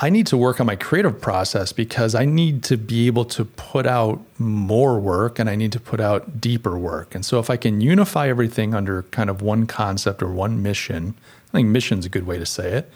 I 0.00 0.10
need 0.10 0.26
to 0.28 0.36
work 0.36 0.60
on 0.60 0.66
my 0.66 0.74
creative 0.74 1.20
process 1.20 1.72
because 1.72 2.16
I 2.16 2.24
need 2.24 2.64
to 2.64 2.76
be 2.76 3.06
able 3.06 3.24
to 3.26 3.44
put 3.44 3.86
out 3.86 4.20
more 4.38 4.98
work 4.98 5.38
and 5.38 5.48
I 5.48 5.54
need 5.54 5.70
to 5.72 5.80
put 5.80 6.00
out 6.00 6.40
deeper 6.40 6.76
work. 6.76 7.14
And 7.14 7.24
so, 7.24 7.38
if 7.38 7.48
I 7.48 7.56
can 7.56 7.80
unify 7.80 8.28
everything 8.28 8.74
under 8.74 9.04
kind 9.04 9.30
of 9.30 9.40
one 9.40 9.66
concept 9.66 10.20
or 10.20 10.32
one 10.32 10.62
mission, 10.62 11.14
I 11.48 11.58
think 11.58 11.68
mission's 11.68 12.04
a 12.04 12.08
good 12.08 12.26
way 12.26 12.38
to 12.38 12.46
say 12.46 12.72
it. 12.72 12.90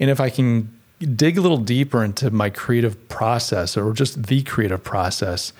And 0.00 0.08
if 0.08 0.18
I 0.18 0.30
can 0.30 0.74
dig 1.14 1.36
a 1.36 1.42
little 1.42 1.58
deeper 1.58 2.02
into 2.02 2.30
my 2.30 2.48
creative 2.48 3.08
process 3.08 3.76
or 3.76 3.92
just 3.92 4.24
the 4.24 4.42
creative 4.42 4.82
process, 4.82 5.52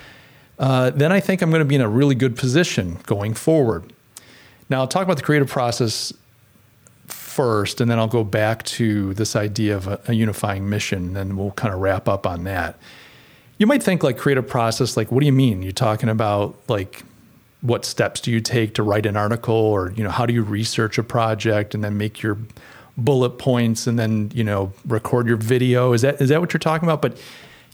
uh, 0.59 0.89
then 0.91 1.13
I 1.13 1.21
think 1.21 1.43
I'm 1.43 1.51
going 1.51 1.61
to 1.61 1.67
be 1.67 1.75
in 1.75 1.83
a 1.83 1.89
really 1.89 2.15
good 2.15 2.37
position 2.37 2.99
going 3.05 3.35
forward. 3.35 3.93
Now, 4.71 4.81
I'll 4.81 4.89
talk 4.89 5.03
about 5.03 5.19
the 5.19 5.23
creative 5.23 5.49
process 5.49 6.13
first, 7.37 7.81
and 7.81 7.91
then 7.91 7.99
I'll 7.99 8.09
go 8.09 8.25
back 8.25 8.63
to 8.65 9.15
this 9.15 9.37
idea 9.37 9.77
of 9.77 9.87
a, 9.87 10.01
a 10.09 10.13
unifying 10.15 10.69
mission, 10.69 11.17
and 11.17 11.37
we'll 11.37 11.53
kind 11.53 11.73
of 11.73 11.81
wrap 11.81 12.09
up 12.09 12.27
on 12.27 12.45
that. 12.45 12.79
You 13.59 13.67
might 13.67 13.83
think 13.83 14.03
like 14.03 14.19
creative 14.19 14.49
process, 14.49 14.97
like, 14.97 15.13
what 15.13 15.21
do 15.21 15.27
you 15.27 15.33
mean? 15.33 15.63
You're 15.63 15.73
talking 15.73 16.09
about 16.09 16.57
like 16.69 17.05
what 17.61 17.85
steps 17.85 18.21
do 18.21 18.31
you 18.31 18.41
take 18.41 18.75
to 18.75 18.83
write 18.83 19.07
an 19.07 19.17
article, 19.17 19.55
or 19.55 19.93
you 19.93 20.03
know, 20.03 20.11
how 20.11 20.27
do 20.27 20.35
you 20.35 20.43
research 20.43 20.99
a 20.99 21.03
project 21.03 21.75
and 21.75 21.85
then 21.85 21.97
make 21.97 22.23
your 22.23 22.39
bullet 22.97 23.39
points 23.39 23.87
and 23.87 23.99
then 23.99 24.31
you 24.35 24.43
know 24.45 24.73
record 24.87 25.27
your 25.27 25.37
video. 25.37 25.93
Is 25.93 26.03
that 26.03 26.21
is 26.21 26.31
that 26.31 26.41
what 26.41 26.53
you're 26.53 26.59
talking 26.59 26.89
about? 26.89 27.03
But 27.03 27.19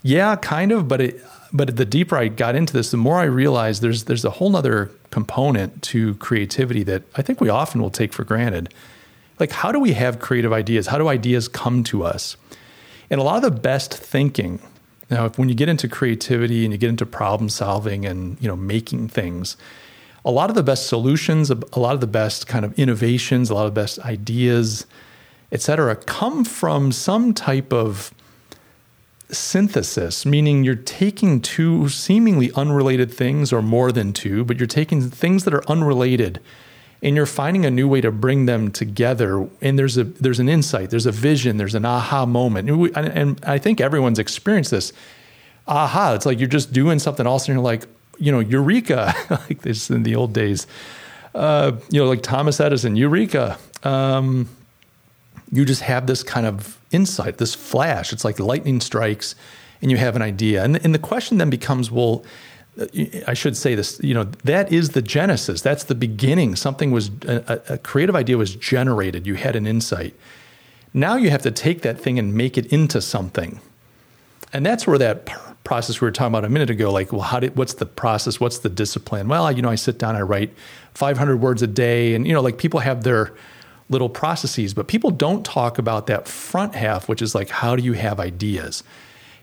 yeah, 0.02 0.36
kind 0.36 0.72
of. 0.72 0.88
But 0.88 1.00
it 1.00 1.24
but 1.52 1.76
the 1.76 1.84
deeper 1.84 2.16
I 2.16 2.28
got 2.28 2.54
into 2.54 2.72
this, 2.72 2.90
the 2.90 2.96
more 2.96 3.18
I 3.18 3.24
realized 3.24 3.82
there's 3.82 4.04
there's 4.04 4.24
a 4.24 4.30
whole 4.30 4.56
other 4.56 4.90
component 5.10 5.82
to 5.82 6.14
creativity 6.14 6.82
that 6.84 7.02
I 7.14 7.22
think 7.22 7.40
we 7.40 7.48
often 7.48 7.80
will 7.80 7.90
take 7.90 8.12
for 8.12 8.24
granted. 8.24 8.72
Like 9.38 9.52
how 9.52 9.72
do 9.72 9.80
we 9.80 9.92
have 9.92 10.18
creative 10.18 10.52
ideas? 10.52 10.86
How 10.88 10.98
do 10.98 11.08
ideas 11.08 11.48
come 11.48 11.84
to 11.84 12.04
us? 12.04 12.36
And 13.10 13.20
a 13.20 13.24
lot 13.24 13.36
of 13.36 13.42
the 13.42 13.60
best 13.60 13.92
thinking 13.94 14.60
now, 15.12 15.28
when 15.30 15.50
you 15.50 15.54
get 15.54 15.68
into 15.68 15.88
creativity 15.88 16.64
and 16.64 16.72
you 16.72 16.78
get 16.78 16.88
into 16.88 17.04
problem 17.04 17.50
solving 17.50 18.06
and 18.06 18.40
you 18.40 18.48
know 18.48 18.56
making 18.56 19.08
things, 19.08 19.58
a 20.24 20.30
lot 20.30 20.48
of 20.48 20.56
the 20.56 20.62
best 20.62 20.86
solutions, 20.86 21.50
a 21.50 21.78
lot 21.78 21.92
of 21.92 22.00
the 22.00 22.06
best 22.06 22.46
kind 22.46 22.64
of 22.64 22.72
innovations, 22.78 23.50
a 23.50 23.54
lot 23.54 23.66
of 23.66 23.74
the 23.74 23.80
best 23.80 23.98
ideas, 23.98 24.86
et 25.52 25.60
cetera, 25.60 25.96
come 25.96 26.46
from 26.46 26.92
some 26.92 27.34
type 27.34 27.74
of 27.74 28.14
synthesis, 29.28 30.24
meaning 30.24 30.64
you're 30.64 30.74
taking 30.76 31.42
two 31.42 31.90
seemingly 31.90 32.50
unrelated 32.52 33.12
things 33.12 33.52
or 33.52 33.60
more 33.60 33.92
than 33.92 34.14
two, 34.14 34.46
but 34.46 34.58
you're 34.58 34.66
taking 34.66 35.10
things 35.10 35.44
that 35.44 35.52
are 35.52 35.68
unrelated 35.68 36.40
and 37.02 37.16
you're 37.16 37.26
finding 37.26 37.66
a 37.66 37.70
new 37.70 37.88
way 37.88 38.00
to 38.00 38.12
bring 38.12 38.46
them 38.46 38.70
together. 38.70 39.48
And 39.60 39.78
there's 39.78 39.98
a 39.98 40.04
there's 40.04 40.38
an 40.38 40.48
insight 40.48 40.90
there's 40.90 41.06
a 41.06 41.12
vision 41.12 41.56
there's 41.56 41.74
an 41.74 41.84
aha 41.84 42.24
moment. 42.24 42.68
And, 42.68 42.80
we, 42.80 42.92
and 42.94 43.42
i 43.44 43.58
think 43.58 43.80
everyone's 43.80 44.18
experienced 44.18 44.70
this 44.70 44.92
aha. 45.66 46.14
It's 46.14 46.26
like 46.26 46.38
you're 46.38 46.48
just 46.48 46.72
doing 46.72 46.98
something 46.98 47.26
else 47.26 47.48
and 47.48 47.56
you're 47.56 47.64
like 47.64 47.86
you 48.18 48.32
know 48.32 48.40
eureka. 48.40 49.14
Like 49.30 49.62
this 49.62 49.90
in 49.90 50.04
the 50.04 50.14
old 50.14 50.32
days. 50.32 50.66
Uh, 51.34 51.72
you 51.90 52.00
know 52.00 52.08
like 52.08 52.22
thomas 52.22 52.60
edison 52.60 52.96
eureka. 52.96 53.58
Um, 53.82 54.48
you 55.50 55.64
just 55.64 55.82
have 55.82 56.06
this 56.06 56.22
kind 56.22 56.46
of 56.46 56.78
insight, 56.92 57.38
this 57.38 57.54
flash. 57.54 58.12
It's 58.12 58.24
like 58.24 58.38
lightning 58.38 58.80
strikes 58.80 59.34
and 59.82 59.90
you 59.90 59.96
have 59.96 60.16
an 60.16 60.22
idea. 60.22 60.62
And, 60.64 60.82
and 60.82 60.94
the 60.94 60.98
question 60.98 61.38
then 61.38 61.50
becomes 61.50 61.90
well, 61.90 62.24
Uh, 62.80 62.86
I 63.26 63.34
should 63.34 63.56
say 63.56 63.74
this, 63.74 64.00
you 64.02 64.14
know, 64.14 64.24
that 64.44 64.72
is 64.72 64.90
the 64.90 65.02
genesis. 65.02 65.60
That's 65.60 65.84
the 65.84 65.94
beginning. 65.94 66.56
Something 66.56 66.90
was, 66.90 67.10
a, 67.26 67.60
a 67.68 67.78
creative 67.78 68.16
idea 68.16 68.38
was 68.38 68.54
generated. 68.54 69.26
You 69.26 69.34
had 69.34 69.56
an 69.56 69.66
insight. 69.66 70.14
Now 70.94 71.16
you 71.16 71.30
have 71.30 71.42
to 71.42 71.50
take 71.50 71.82
that 71.82 72.00
thing 72.00 72.18
and 72.18 72.34
make 72.34 72.56
it 72.58 72.66
into 72.66 73.00
something. 73.00 73.60
And 74.52 74.64
that's 74.64 74.86
where 74.86 74.98
that 74.98 75.30
process 75.64 76.00
we 76.00 76.06
were 76.06 76.12
talking 76.12 76.32
about 76.32 76.44
a 76.44 76.50
minute 76.50 76.70
ago, 76.70 76.92
like, 76.92 77.12
well, 77.12 77.22
how 77.22 77.40
did, 77.40 77.56
what's 77.56 77.74
the 77.74 77.86
process? 77.86 78.40
What's 78.40 78.58
the 78.58 78.68
discipline? 78.68 79.28
Well, 79.28 79.50
you 79.52 79.62
know, 79.62 79.70
I 79.70 79.76
sit 79.76 79.98
down, 79.98 80.16
I 80.16 80.20
write 80.20 80.52
500 80.94 81.40
words 81.40 81.62
a 81.62 81.66
day. 81.66 82.14
And, 82.14 82.26
you 82.26 82.34
know, 82.34 82.42
like 82.42 82.58
people 82.58 82.80
have 82.80 83.04
their, 83.04 83.32
little 83.92 84.08
processes, 84.08 84.74
but 84.74 84.88
people 84.88 85.10
don't 85.10 85.44
talk 85.44 85.78
about 85.78 86.06
that 86.06 86.26
front 86.26 86.74
half, 86.74 87.08
which 87.08 87.22
is 87.22 87.34
like, 87.34 87.50
how 87.50 87.76
do 87.76 87.82
you 87.82 87.92
have 87.92 88.18
ideas? 88.18 88.82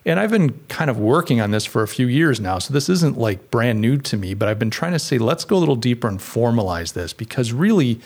And 0.05 0.19
I've 0.19 0.31
been 0.31 0.59
kind 0.69 0.89
of 0.89 0.97
working 0.97 1.41
on 1.41 1.51
this 1.51 1.65
for 1.65 1.83
a 1.83 1.87
few 1.87 2.07
years 2.07 2.39
now. 2.39 2.59
So 2.59 2.73
this 2.73 2.89
isn't 2.89 3.17
like 3.17 3.51
brand 3.51 3.81
new 3.81 3.97
to 3.97 4.17
me, 4.17 4.33
but 4.33 4.47
I've 4.47 4.59
been 4.59 4.69
trying 4.69 4.93
to 4.93 4.99
say, 4.99 5.17
let's 5.17 5.45
go 5.45 5.57
a 5.57 5.59
little 5.59 5.75
deeper 5.75 6.07
and 6.07 6.19
formalize 6.19 6.93
this 6.93 7.13
because 7.13 7.51
really 7.51 7.99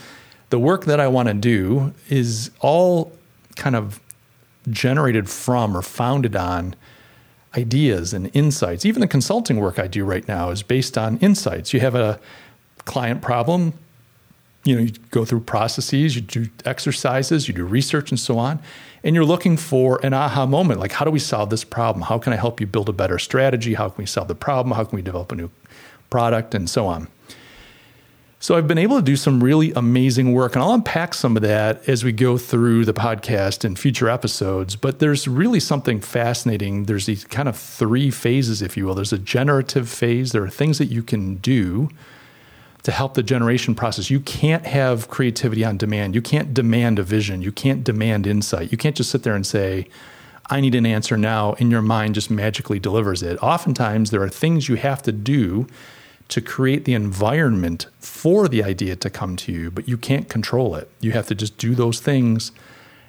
the 0.49 0.59
work 0.59 0.85
that 0.85 0.99
I 0.99 1.07
want 1.07 1.27
to 1.29 1.33
do 1.33 1.93
is 2.09 2.51
all 2.59 3.11
kind 3.55 3.75
of 3.75 3.99
generated 4.69 5.29
from 5.29 5.75
or 5.75 5.81
founded 5.81 6.35
on 6.35 6.75
ideas 7.55 8.13
and 8.13 8.29
insights. 8.35 8.85
Even 8.85 9.01
the 9.01 9.07
consulting 9.07 9.59
work 9.59 9.77
I 9.77 9.87
do 9.87 10.03
right 10.03 10.27
now 10.27 10.49
is 10.49 10.63
based 10.63 10.97
on 10.97 11.17
insights. 11.19 11.73
You 11.73 11.79
have 11.81 11.95
a 11.95 12.19
client 12.85 13.21
problem, 13.21 13.73
you 14.63 14.75
know, 14.75 14.81
you 14.81 14.91
go 15.11 15.25
through 15.25 15.41
processes, 15.41 16.15
you 16.15 16.21
do 16.21 16.47
exercises, 16.65 17.47
you 17.47 17.53
do 17.53 17.65
research 17.65 18.11
and 18.11 18.19
so 18.19 18.37
on, 18.37 18.59
and 19.03 19.15
you're 19.15 19.25
looking 19.25 19.57
for 19.57 19.99
an 20.05 20.13
aha 20.13 20.45
moment. 20.45 20.79
Like, 20.79 20.93
how 20.93 21.05
do 21.05 21.11
we 21.11 21.19
solve 21.19 21.49
this 21.49 21.63
problem? 21.63 22.03
How 22.03 22.17
can 22.17 22.31
I 22.31 22.37
help 22.37 22.61
you 22.61 22.67
build 22.67 22.87
a 22.87 22.93
better 22.93 23.19
strategy? 23.19 23.73
How 23.73 23.89
can 23.89 24.01
we 24.01 24.05
solve 24.05 24.27
the 24.27 24.35
problem? 24.35 24.75
How 24.75 24.85
can 24.85 24.95
we 24.95 25.01
develop 25.01 25.31
a 25.31 25.35
new 25.35 25.49
product 26.09 26.55
and 26.55 26.69
so 26.69 26.87
on? 26.87 27.07
So 28.39 28.57
I've 28.57 28.67
been 28.67 28.77
able 28.77 28.97
to 28.97 29.01
do 29.01 29.15
some 29.15 29.41
really 29.41 29.71
amazing 29.71 30.33
work, 30.33 30.55
and 30.55 30.63
I'll 30.63 30.73
unpack 30.73 31.13
some 31.13 31.37
of 31.37 31.43
that 31.43 31.87
as 31.87 32.03
we 32.03 32.11
go 32.11 32.37
through 32.37 32.83
the 32.83 32.93
podcast 32.93 33.63
and 33.63 33.79
future 33.79 34.09
episodes. 34.09 34.75
But 34.75 34.99
there's 34.99 35.29
really 35.29 35.61
something 35.61 36.01
fascinating. 36.01 36.83
There's 36.83 37.05
these 37.05 37.23
kind 37.23 37.47
of 37.47 37.55
three 37.55 38.11
phases, 38.11 38.61
if 38.61 38.75
you 38.75 38.85
will. 38.85 38.95
There's 38.95 39.13
a 39.13 39.17
generative 39.17 39.87
phase. 39.87 40.33
There 40.33 40.43
are 40.43 40.49
things 40.49 40.77
that 40.77 40.87
you 40.87 41.03
can 41.03 41.35
do 41.35 41.89
to 42.83 42.91
help 42.91 43.13
the 43.13 43.23
generation 43.23 43.75
process. 43.75 44.09
You 44.09 44.19
can't 44.19 44.65
have 44.65 45.09
creativity 45.09 45.63
on 45.63 45.77
demand. 45.77 46.15
You 46.15 46.21
can't 46.21 46.53
demand 46.53 46.99
a 46.99 47.03
vision. 47.03 47.41
You 47.41 47.51
can't 47.51 47.83
demand 47.83 48.27
insight. 48.27 48.71
You 48.71 48.77
can't 48.77 48.95
just 48.95 49.09
sit 49.09 49.23
there 49.23 49.35
and 49.35 49.45
say, 49.45 49.87
I 50.49 50.59
need 50.59 50.75
an 50.75 50.85
answer 50.85 51.17
now, 51.17 51.53
and 51.59 51.71
your 51.71 51.81
mind 51.81 52.15
just 52.15 52.29
magically 52.29 52.79
delivers 52.79 53.23
it. 53.23 53.41
Oftentimes, 53.41 54.11
there 54.11 54.21
are 54.21 54.29
things 54.29 54.67
you 54.67 54.75
have 54.75 55.01
to 55.03 55.13
do 55.13 55.67
to 56.27 56.41
create 56.41 56.85
the 56.85 56.93
environment 56.93 57.87
for 57.99 58.47
the 58.47 58.63
idea 58.63 58.95
to 58.97 59.09
come 59.09 59.35
to 59.37 59.51
you, 59.51 59.71
but 59.71 59.87
you 59.87 59.97
can't 59.97 60.27
control 60.29 60.75
it. 60.75 60.89
You 60.99 61.11
have 61.13 61.27
to 61.27 61.35
just 61.35 61.57
do 61.57 61.75
those 61.75 62.01
things 62.01 62.51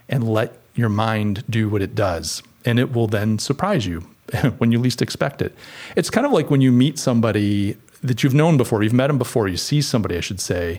and 0.08 0.28
let 0.28 0.58
your 0.74 0.88
mind 0.88 1.42
do 1.48 1.68
what 1.68 1.82
it 1.82 1.94
does. 1.94 2.42
And 2.64 2.78
it 2.78 2.92
will 2.92 3.06
then 3.06 3.38
surprise 3.38 3.86
you 3.86 4.00
when 4.58 4.72
you 4.72 4.78
least 4.78 5.02
expect 5.02 5.42
it. 5.42 5.54
It's 5.96 6.10
kind 6.10 6.26
of 6.26 6.32
like 6.32 6.50
when 6.50 6.60
you 6.60 6.70
meet 6.70 6.98
somebody 6.98 7.76
that 8.04 8.22
you've 8.22 8.34
known 8.34 8.56
before, 8.56 8.82
you've 8.82 8.92
met 8.92 9.08
them 9.08 9.18
before, 9.18 9.48
you 9.48 9.56
see 9.56 9.80
somebody, 9.80 10.16
I 10.16 10.20
should 10.20 10.40
say, 10.40 10.78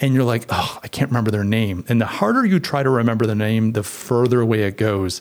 and 0.00 0.14
you're 0.14 0.24
like, 0.24 0.46
oh, 0.48 0.78
I 0.82 0.88
can't 0.88 1.10
remember 1.10 1.30
their 1.30 1.44
name. 1.44 1.84
And 1.88 2.00
the 2.00 2.06
harder 2.06 2.46
you 2.46 2.60
try 2.60 2.82
to 2.82 2.90
remember 2.90 3.26
the 3.26 3.34
name, 3.34 3.72
the 3.72 3.82
further 3.82 4.40
away 4.40 4.62
it 4.62 4.76
goes. 4.76 5.20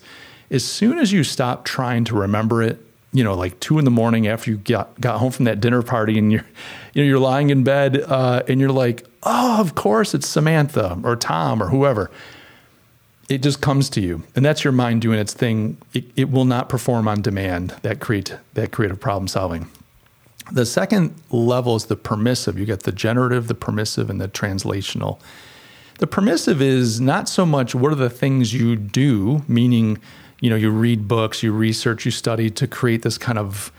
As 0.51 0.63
soon 0.63 0.99
as 0.99 1.11
you 1.11 1.23
stop 1.23 1.65
trying 1.65 2.05
to 2.05 2.15
remember 2.15 2.61
it, 2.61 2.79
you 3.11 3.23
know, 3.23 3.33
like 3.33 3.59
two 3.59 3.79
in 3.79 3.85
the 3.85 3.91
morning 3.91 4.27
after 4.27 4.51
you 4.51 4.57
got, 4.57 4.99
got 5.01 5.19
home 5.19 5.31
from 5.31 5.45
that 5.45 5.59
dinner 5.59 5.81
party 5.81 6.17
and 6.17 6.31
you're, 6.31 6.45
you 6.93 7.03
know, 7.03 7.07
you're 7.07 7.19
lying 7.19 7.49
in 7.49 7.63
bed 7.63 8.01
uh, 8.01 8.43
and 8.47 8.59
you're 8.59 8.71
like, 8.71 9.05
oh, 9.23 9.59
of 9.59 9.75
course 9.75 10.13
it's 10.13 10.27
Samantha 10.27 10.99
or 11.03 11.15
Tom 11.15 11.61
or 11.61 11.69
whoever. 11.69 12.11
It 13.29 13.41
just 13.41 13.61
comes 13.61 13.89
to 13.91 14.01
you, 14.01 14.23
and 14.35 14.43
that's 14.43 14.65
your 14.65 14.73
mind 14.73 15.01
doing 15.01 15.17
its 15.17 15.33
thing. 15.33 15.77
It, 15.93 16.05
it 16.15 16.29
will 16.29 16.45
not 16.45 16.67
perform 16.67 17.07
on 17.07 17.21
demand. 17.21 17.73
That 17.81 18.01
create 18.01 18.35
that 18.53 18.71
creative 18.71 18.99
problem 18.99 19.29
solving. 19.29 19.69
The 20.51 20.65
second 20.65 21.15
level 21.31 21.75
is 21.75 21.85
the 21.85 21.95
permissive. 21.95 22.59
You 22.59 22.65
get 22.65 22.83
the 22.83 22.91
generative, 22.91 23.47
the 23.47 23.55
permissive, 23.55 24.09
and 24.09 24.19
the 24.19 24.27
translational. 24.27 25.19
The 25.99 26.07
permissive 26.07 26.61
is 26.61 26.99
not 26.99 27.29
so 27.29 27.45
much 27.45 27.73
what 27.73 27.91
are 27.91 27.95
the 27.95 28.09
things 28.09 28.53
you 28.53 28.75
do, 28.75 29.43
meaning, 29.47 29.99
you 30.41 30.49
know, 30.49 30.55
you 30.55 30.69
read 30.69 31.07
books, 31.07 31.43
you 31.43 31.53
research, 31.53 32.05
you 32.05 32.11
study 32.11 32.49
to 32.49 32.67
create 32.67 33.03
this 33.03 33.17
kind 33.17 33.37
of 33.37 33.71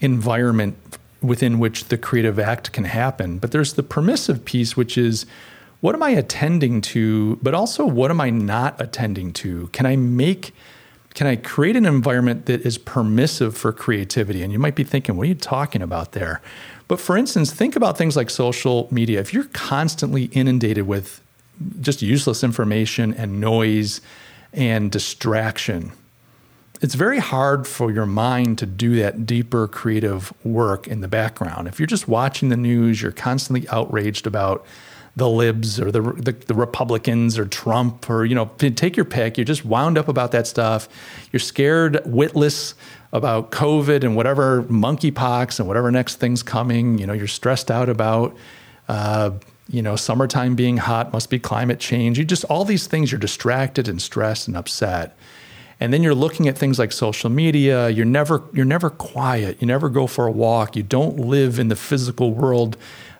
environment 0.00 0.76
within 1.20 1.58
which 1.58 1.84
the 1.84 1.98
creative 1.98 2.38
act 2.38 2.72
can 2.72 2.84
happen. 2.84 3.38
But 3.38 3.52
there's 3.52 3.74
the 3.74 3.82
permissive 3.82 4.44
piece, 4.44 4.76
which 4.76 4.96
is 4.96 5.26
what 5.80 5.94
am 5.94 6.02
I 6.02 6.10
attending 6.10 6.80
to, 6.80 7.36
but 7.42 7.54
also 7.54 7.86
what 7.86 8.10
am 8.10 8.20
I 8.20 8.30
not 8.30 8.80
attending 8.80 9.32
to? 9.34 9.68
Can 9.68 9.86
I 9.86 9.96
make 9.96 10.52
can 11.18 11.26
I 11.26 11.34
create 11.34 11.74
an 11.74 11.84
environment 11.84 12.46
that 12.46 12.60
is 12.60 12.78
permissive 12.78 13.56
for 13.56 13.72
creativity? 13.72 14.44
And 14.44 14.52
you 14.52 14.58
might 14.60 14.76
be 14.76 14.84
thinking, 14.84 15.16
what 15.16 15.24
are 15.24 15.28
you 15.28 15.34
talking 15.34 15.82
about 15.82 16.12
there? 16.12 16.40
But 16.86 17.00
for 17.00 17.16
instance, 17.16 17.52
think 17.52 17.74
about 17.74 17.98
things 17.98 18.14
like 18.14 18.30
social 18.30 18.86
media. 18.92 19.18
If 19.18 19.34
you're 19.34 19.48
constantly 19.52 20.26
inundated 20.26 20.86
with 20.86 21.20
just 21.80 22.02
useless 22.02 22.44
information 22.44 23.12
and 23.14 23.40
noise 23.40 24.00
and 24.52 24.92
distraction, 24.92 25.90
it's 26.82 26.94
very 26.94 27.18
hard 27.18 27.66
for 27.66 27.90
your 27.90 28.06
mind 28.06 28.58
to 28.58 28.66
do 28.66 28.94
that 29.00 29.26
deeper 29.26 29.66
creative 29.66 30.32
work 30.44 30.86
in 30.86 31.00
the 31.00 31.08
background. 31.08 31.66
If 31.66 31.80
you're 31.80 31.88
just 31.88 32.06
watching 32.06 32.48
the 32.48 32.56
news, 32.56 33.02
you're 33.02 33.10
constantly 33.10 33.68
outraged 33.70 34.28
about 34.28 34.64
the 35.18 35.28
libs 35.28 35.78
or 35.80 35.90
the, 35.90 36.00
the, 36.00 36.32
the 36.32 36.54
Republicans 36.54 37.38
or 37.38 37.44
Trump 37.44 38.08
or 38.08 38.24
you 38.24 38.34
know 38.34 38.50
take 38.56 38.96
your 38.96 39.04
pick. 39.04 39.36
You're 39.36 39.44
just 39.44 39.64
wound 39.64 39.98
up 39.98 40.08
about 40.08 40.32
that 40.32 40.46
stuff. 40.46 40.88
You're 41.32 41.40
scared, 41.40 42.00
witless 42.06 42.74
about 43.12 43.50
COVID 43.50 44.04
and 44.04 44.16
whatever 44.16 44.62
monkeypox 44.64 45.58
and 45.58 45.68
whatever 45.68 45.90
next 45.90 46.16
thing's 46.16 46.42
coming. 46.42 46.98
You 46.98 47.06
know 47.06 47.12
you're 47.12 47.26
stressed 47.26 47.70
out 47.70 47.88
about. 47.88 48.36
Uh, 48.88 49.32
you 49.70 49.82
know, 49.82 49.96
summertime 49.96 50.56
being 50.56 50.78
hot 50.78 51.12
must 51.12 51.28
be 51.28 51.38
climate 51.38 51.78
change. 51.78 52.18
You 52.18 52.24
just 52.24 52.44
all 52.44 52.64
these 52.64 52.86
things. 52.86 53.12
You're 53.12 53.18
distracted 53.18 53.86
and 53.86 54.00
stressed 54.00 54.48
and 54.48 54.56
upset 54.56 55.14
and 55.80 55.92
then 55.92 56.02
you're 56.02 56.14
looking 56.14 56.48
at 56.48 56.58
things 56.58 56.78
like 56.78 56.92
social 56.92 57.30
media 57.30 57.88
you're 57.88 58.06
never 58.06 58.42
you're 58.52 58.64
never 58.64 58.90
quiet 58.90 59.60
you 59.60 59.66
never 59.66 59.88
go 59.88 60.06
for 60.06 60.26
a 60.26 60.30
walk 60.30 60.76
you 60.76 60.82
don't 60.82 61.18
live 61.18 61.58
in 61.58 61.68
the 61.68 61.76
physical 61.76 62.32
world 62.32 62.76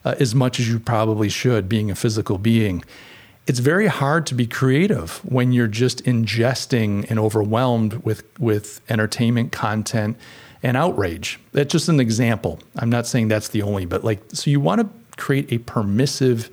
uh, 0.09 0.15
as 0.19 0.35
much 0.35 0.59
as 0.59 0.69
you 0.69 0.81
probably 0.81 1.29
should, 1.29 1.69
being 1.69 1.91
a 1.91 1.95
physical 1.95 2.39
being. 2.39 2.83
It's 3.47 3.59
very 3.59 3.89
hard 3.89 4.27
to 4.29 4.35
be 4.35 4.47
creative 4.47 5.19
when 5.25 5.53
you're 5.53 5.69
just 5.69 6.03
ingesting 6.05 7.11
and 7.11 7.19
overwhelmed 7.19 7.95
with, 8.05 8.23
with 8.39 8.81
entertainment 8.89 9.53
content 9.53 10.17
and 10.63 10.79
outrage. 10.79 11.39
That's 11.53 11.71
just 11.71 11.91
an 11.91 12.01
example. 12.01 12.59
I'm 12.77 12.89
not 12.89 13.07
saying 13.07 13.29
that's 13.29 13.49
the 13.49 13.61
only, 13.61 13.85
but 13.85 14.03
like, 14.03 14.21
so 14.33 14.51
you 14.51 14.61
want 14.61 14.81
to 14.81 14.89
create 15.23 15.53
a 15.53 15.59
permissive 15.59 16.51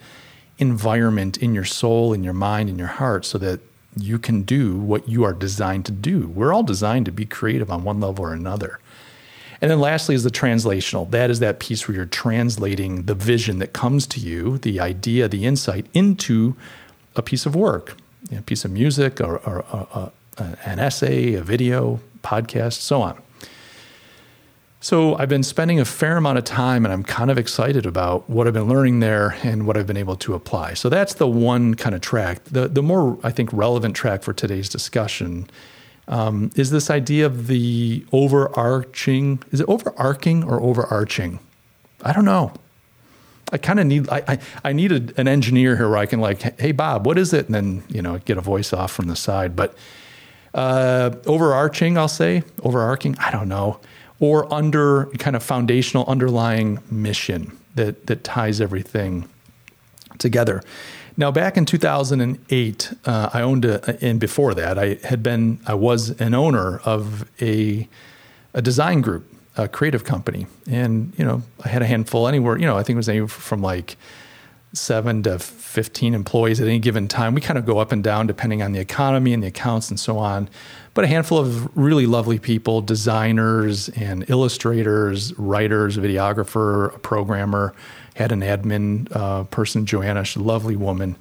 environment 0.58 1.38
in 1.38 1.56
your 1.56 1.66
soul, 1.66 2.12
in 2.12 2.26
your 2.26 2.34
mind, 2.34 2.70
in 2.70 2.78
your 2.78 2.88
heart 2.88 3.26
so 3.26 3.38
that 3.38 3.62
you 3.98 4.20
can 4.20 4.44
do 4.44 4.78
what 4.78 5.08
you 5.08 5.24
are 5.24 5.34
designed 5.34 5.86
to 5.86 5.94
do. 5.94 6.28
We're 6.28 6.54
all 6.54 6.64
designed 6.64 7.06
to 7.06 7.12
be 7.14 7.26
creative 7.26 7.72
on 7.72 7.86
one 7.86 8.02
level 8.02 8.26
or 8.26 8.34
another. 8.34 8.80
And 9.62 9.72
then 9.72 9.80
lastly 9.80 10.16
is 10.16 10.24
the 10.24 10.30
translational. 10.30 11.10
That 11.12 11.30
is 11.30 11.40
that 11.40 11.60
piece 11.60 11.88
where 11.88 11.96
you're 11.96 12.06
translating 12.06 13.04
the 13.04 13.16
vision 13.16 13.60
that 13.60 13.74
comes 13.74 14.06
to 14.08 14.20
you, 14.20 14.58
the 14.58 14.80
idea, 14.80 15.28
the 15.28 15.46
insight, 15.46 15.88
into 15.94 16.56
a 17.16 17.22
piece 17.22 17.46
of 17.46 17.56
work, 17.56 17.96
a 18.36 18.42
piece 18.42 18.66
of 18.66 18.72
music, 18.72 19.22
or, 19.22 19.38
or, 19.40 19.66
uh, 19.72 20.10
an 20.38 20.80
essay, 20.80 21.36
a 21.36 21.42
video, 21.42 22.02
podcast, 22.22 22.74
so 22.74 23.02
on. 23.02 23.22
So 24.82 25.16
I've 25.18 25.30
been 25.30 25.42
spending 25.42 25.80
a 25.80 25.86
fair 25.86 26.18
amount 26.18 26.38
of 26.38 26.44
time 26.44 26.86
and 26.86 26.94
I'm 26.94 27.04
kind 27.04 27.32
of 27.32 27.40
excited 27.40 27.88
about 27.88 28.30
what 28.30 28.46
I've 28.46 28.54
been 28.54 28.68
learning 28.68 29.00
there 29.00 29.36
and 29.42 29.66
what 29.66 29.78
I've 29.78 29.88
been 29.88 29.98
able 29.98 30.16
to 30.18 30.36
apply. 30.36 30.76
So 30.76 30.90
that's 30.90 31.16
the 31.16 31.28
one 31.28 31.74
kind 31.74 31.96
of 31.96 32.02
track. 32.02 32.44
The, 32.44 32.68
the 32.68 32.84
more, 32.84 33.18
I 33.24 33.32
think, 33.32 33.52
relevant 33.52 33.96
track 33.96 34.22
for 34.22 34.32
today's 34.32 34.70
discussion 34.70 35.50
um, 36.08 36.52
is 36.56 36.70
this 36.70 36.90
idea 36.90 37.26
of 37.26 37.48
the 37.48 38.06
overarching, 38.12 39.42
is 39.52 39.60
it 39.60 39.68
overarching 39.68 40.44
or 40.44 40.62
overarching? 40.62 41.40
I 42.04 42.14
don't 42.14 42.26
know. 42.26 42.54
I 43.52 43.58
kind 43.58 43.80
of 43.80 43.86
need 43.86 44.10
I, 44.10 44.24
I, 44.28 44.40
I 44.64 44.74
need 44.74 44.92
a, 44.92 45.20
an 45.20 45.28
engineer 45.28 45.78
here 45.78 45.88
where 45.88 45.98
I 45.98 46.06
can 46.06 46.20
like, 46.20 46.60
hey 46.60 46.72
Bob, 46.72 47.06
what 47.06 47.18
is 47.18 47.32
it? 47.32 47.46
And 47.46 47.56
then 47.56 47.84
you 47.90 48.02
know 48.02 48.18
get 48.20 48.38
a 48.38 48.42
voice 48.42 48.74
off 48.74 48.92
from 48.92 49.08
the 49.08 49.16
side. 49.16 49.56
But 49.56 49.76
uh, 50.54 51.12
overarching, 51.26 51.98
I'll 51.98 52.08
say 52.08 52.44
overarching. 52.64 53.16
I 53.20 53.32
don't 53.32 53.48
know 53.48 53.80
or 54.20 54.52
under 54.54 55.08
kind 55.18 55.36
of 55.36 55.44
foundational 55.44 56.06
underlying 56.08 56.80
mission 56.90 57.58
that 57.76 58.08
that 58.08 58.24
ties 58.24 58.62
everything 58.62 59.28
together. 60.18 60.62
Now, 61.18 61.32
back 61.32 61.56
in 61.56 61.66
2008, 61.66 62.94
uh, 63.06 63.30
I 63.34 63.42
owned 63.42 63.66
a, 63.66 63.98
and 64.06 64.20
before 64.20 64.54
that, 64.54 64.78
I 64.78 64.96
had 65.04 65.24
been, 65.24 65.60
I 65.66 65.74
was 65.74 66.10
an 66.20 66.34
owner 66.34 66.80
of 66.80 67.30
a, 67.42 67.88
a 68.54 68.62
design 68.62 69.02
group, 69.02 69.26
a 69.56 69.68
creative 69.68 70.04
company. 70.04 70.48
And, 70.70 71.14
you 71.18 71.24
know, 71.24 71.44
I 71.64 71.70
had 71.70 71.82
a 71.82 71.86
handful 71.86 72.28
anywhere, 72.28 72.58
you 72.58 72.66
know, 72.66 72.78
I 72.78 72.84
think 72.84 72.96
it 72.96 72.98
was 72.98 73.10
anywhere 73.10 73.30
from 73.30 73.62
like 73.62 73.96
seven 74.74 75.24
to 75.24 75.40
15 75.40 76.14
employees 76.14 76.60
at 76.60 76.68
any 76.68 76.80
given 76.80 77.08
time. 77.08 77.34
We 77.34 77.40
kind 77.40 77.58
of 77.58 77.66
go 77.66 77.78
up 77.80 77.94
and 77.94 78.04
down 78.04 78.28
depending 78.28 78.62
on 78.62 78.74
the 78.74 78.80
economy 78.80 79.34
and 79.34 79.42
the 79.42 79.48
accounts 79.48 79.90
and 79.90 79.98
so 79.98 80.18
on 80.18 80.50
but 80.96 81.04
a 81.04 81.08
handful 81.08 81.38
of 81.38 81.78
really 81.78 82.08
lovely 82.08 82.40
people 82.40 82.82
designers 82.82 83.90
and 83.90 84.28
illustrators, 84.30 85.38
writers, 85.38 85.98
videographer, 85.98 86.96
a 86.96 87.00
programmer, 87.00 87.76
had 88.16 88.32
an 88.32 88.42
admin 88.42 89.08
uh, 89.16 89.44
person, 89.46 89.86
Joanna, 89.86 90.26
she's 90.26 90.42
a 90.42 90.44
lovely 90.44 90.76
woman, 90.76 91.16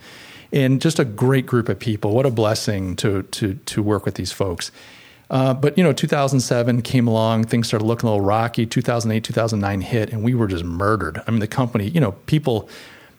and 0.53 0.81
just 0.81 0.99
a 0.99 1.05
great 1.05 1.47
group 1.47 1.69
of 1.69 1.79
people. 1.79 2.15
What 2.15 2.27
a 2.27 2.31
blessing 2.31 2.97
to, 2.97 3.23
to, 3.23 3.55
to 3.55 3.83
work 3.83 4.05
with 4.05 4.15
these 4.15 4.33
folks. 4.33 4.71
Uh, 5.31 5.55
but 5.55 5.77
you 5.77 5.83
know, 5.83 5.93
2007 5.93 6.83
came 6.83 7.09
along, 7.09 7.45
things 7.45 7.67
started 7.67 7.85
looking 7.85 8.09
a 8.09 8.13
little 8.13 8.25
rocky. 8.25 8.67
2008, 8.67 9.25
2009 9.25 9.81
hit, 9.81 10.13
and 10.13 10.23
we 10.23 10.35
were 10.35 10.47
just 10.47 10.65
murdered. 10.65 11.21
I 11.27 11.31
mean, 11.31 11.41
the 11.41 11.47
company, 11.47 11.89
you 11.89 12.01
know, 12.01 12.13
people 12.27 12.69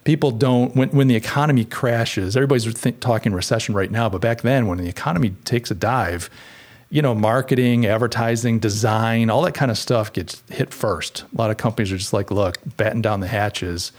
people 0.05 0.29
don't 0.31 0.75
when, 0.75 0.89
when 0.89 1.07
the 1.07 1.15
economy 1.15 1.65
crashes 1.65 2.37
everybody's 2.37 2.71
th- 2.75 2.99
talking 2.99 3.33
recession 3.33 3.73
right 3.73 3.89
now 3.89 4.07
but 4.07 4.21
back 4.21 4.41
then 4.41 4.67
when 4.67 4.77
the 4.77 4.87
economy 4.87 5.31
takes 5.45 5.71
a 5.71 5.75
dive 5.75 6.29
you 6.95 7.01
know 7.01 7.13
marketing 7.13 7.85
advertising 7.85 8.57
design 8.57 9.29
all 9.29 9.41
that 9.41 9.53
kind 9.53 9.69
of 9.69 9.77
stuff 9.77 10.13
gets 10.13 10.41
hit 10.49 10.73
first. 10.73 11.25
A 11.33 11.37
lot 11.37 11.51
of 11.51 11.57
companies 11.57 11.91
are 11.91 11.97
just 11.97 12.13
like 12.13 12.31
look 12.31 12.55
batten 12.77 13.01
down 13.01 13.19
the 13.19 13.27
hatches. 13.27 13.91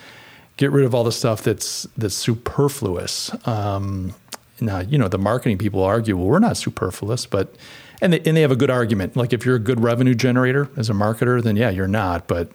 Get 0.57 0.73
rid 0.73 0.87
of 0.87 0.95
all 0.95 1.05
the 1.05 1.13
stuff 1.13 1.43
that's 1.43 1.87
that's 1.99 2.15
superfluous. 2.15 3.31
Um, 3.47 4.15
now 4.63 4.79
you 4.79 4.97
know 4.97 5.09
the 5.09 5.19
marketing 5.19 5.59
people 5.59 5.85
argue 5.85 6.17
well 6.17 6.27
we're 6.27 6.39
not 6.39 6.57
superfluous 6.57 7.27
but 7.27 7.55
and 8.01 8.15
they, 8.15 8.21
and 8.21 8.35
they 8.35 8.41
have 8.41 8.51
a 8.51 8.57
good 8.57 8.71
argument. 8.71 9.15
Like 9.15 9.35
if 9.35 9.45
you're 9.45 9.57
a 9.57 9.67
good 9.71 9.81
revenue 9.81 10.15
generator 10.15 10.71
as 10.79 10.89
a 10.89 10.95
marketer 10.95 11.43
then 11.43 11.55
yeah 11.55 11.69
you're 11.69 11.87
not. 11.87 12.27
But 12.27 12.51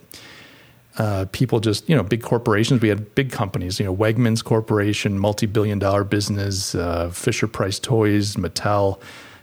uh, 0.98 1.28
people 1.32 1.60
just 1.60 1.88
you 1.88 1.96
know 1.96 2.02
big 2.02 2.24
corporations. 2.24 2.82
We 2.82 2.90
had 2.90 3.14
big 3.14 3.32
companies, 3.32 3.80
you 3.80 3.86
know 3.86 3.96
Wegmans 3.96 4.44
Corporation, 4.44 5.20
multi-billion 5.20 5.78
dollar 5.78 6.04
business, 6.04 6.74
uh, 6.74 7.12
Fisher 7.12 7.48
Price 7.48 7.78
Toys, 7.78 8.38
Mattel, 8.38 9.00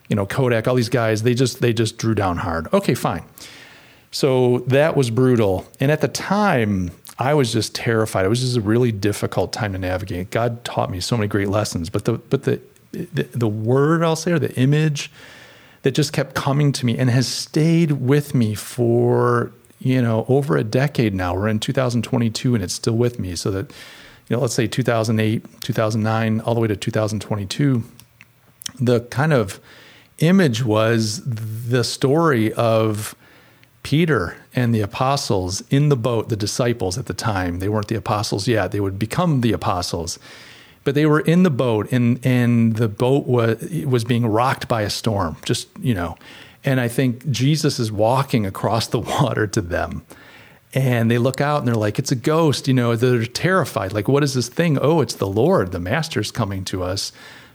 you 0.09 0.17
know 0.17 0.27
Kodak. 0.27 0.67
All 0.67 0.75
these 0.75 0.89
guys, 0.89 1.23
they 1.23 1.35
just 1.35 1.61
they 1.61 1.73
just 1.73 1.99
drew 1.99 2.15
down 2.15 2.39
hard. 2.39 2.73
Okay, 2.73 2.95
fine. 2.95 3.25
So 4.11 4.61
that 4.69 4.97
was 4.97 5.11
brutal, 5.11 5.67
and 5.81 5.91
at 5.93 6.01
the 6.01 6.09
time, 6.09 6.91
I 7.19 7.35
was 7.35 7.53
just 7.53 7.75
terrified. 7.75 8.25
It 8.25 8.29
was 8.29 8.41
just 8.41 8.57
a 8.57 8.61
really 8.61 8.93
difficult 8.93 9.53
time 9.53 9.73
to 9.73 9.79
navigate. 9.79 10.31
God 10.31 10.65
taught 10.65 10.91
me 10.91 11.01
so 11.01 11.17
many 11.17 11.29
great 11.29 11.49
lessons, 11.49 11.91
but 11.91 12.05
the 12.05 12.15
but 12.15 12.45
the 12.45 12.61
the, 12.93 13.25
the 13.25 13.49
word 13.49 14.03
I'll 14.03 14.17
say 14.17 14.33
or 14.33 14.39
the 14.39 14.55
image 14.55 15.11
that 15.83 15.93
just 15.93 16.13
kept 16.13 16.35
coming 16.35 16.73
to 16.73 16.87
me 16.87 16.99
and 16.99 17.09
has 17.11 17.29
stayed 17.29 17.93
with 17.93 18.35
me 18.35 18.55
for 18.55 19.53
you 19.79 20.03
know, 20.03 20.25
over 20.29 20.57
a 20.57 20.65
decade 20.65 21.15
now. 21.15 21.35
We're 21.35 21.49
in 21.49 21.61
2022 21.61 22.55
and 22.55 22.65
it's 22.65 22.75
still 22.75 22.97
with 22.97 23.19
me. 23.19 23.37
So 23.37 23.51
that, 23.53 23.71
you 24.29 24.37
know, 24.37 24.41
let's 24.41 24.55
say 24.55 24.67
2008, 24.67 25.61
2009, 25.61 26.41
all 26.41 26.55
the 26.55 26.61
way 26.61 26.69
to 26.69 26.77
2022, 26.77 27.85
the 28.81 29.01
kind 29.03 29.33
of 29.33 29.61
image 30.19 30.65
was 30.65 31.23
the 31.25 31.85
story 31.85 32.53
of 32.55 33.15
Peter 33.83 34.37
and 34.55 34.75
the 34.75 34.81
apostles 34.81 35.63
in 35.71 35.89
the 35.89 35.97
boat, 35.97 36.29
the 36.29 36.37
disciples 36.37 36.99
at 36.99 37.07
the 37.07 37.15
time. 37.15 37.59
They 37.59 37.69
weren't 37.69 37.89
the 37.89 37.95
apostles 37.95 38.49
yet, 38.49 38.73
they 38.73 38.81
would 38.81 38.99
become 38.99 39.41
the 39.41 39.53
apostles. 39.53 40.19
But 40.85 40.95
they 40.95 41.07
were 41.07 41.21
in 41.21 41.43
the 41.43 41.51
boat 41.51 41.93
and, 41.93 42.25
and 42.25 42.77
the 42.77 42.89
boat 42.89 43.27
was, 43.27 43.63
was 43.85 44.05
being 44.05 44.27
rocked 44.27 44.69
by 44.69 44.83
a 44.83 44.91
storm, 44.91 45.37
just, 45.45 45.69
you 45.79 45.93
know, 45.93 46.17
and 46.65 46.81
I 46.81 46.89
think 46.89 47.31
Jesus 47.31 47.79
is 47.79 47.93
walking 47.93 48.47
across 48.47 48.87
the 48.87 48.99
water 49.21 49.47
to 49.47 49.61
them. 49.61 50.05
And 50.75 51.11
they 51.11 51.19
look 51.19 51.41
out 51.41 51.61
and 51.61 51.69
they're 51.69 51.75
like, 51.75 51.99
it's 51.99 52.13
a 52.13 52.17
ghost. 52.17 52.69
You 52.69 52.75
know, 52.75 52.95
they're 52.95 53.25
terrified. 53.25 53.93
Like, 53.93 54.07
what 54.07 54.23
is 54.23 54.35
this 54.35 54.49
thing? 54.49 54.79
Oh, 54.79 55.01
it's 55.01 55.15
the 55.15 55.27
Lord. 55.27 55.73
The 55.73 55.81
Master's 55.81 56.31
coming 56.31 56.65
to 56.67 56.83
us, 56.83 57.11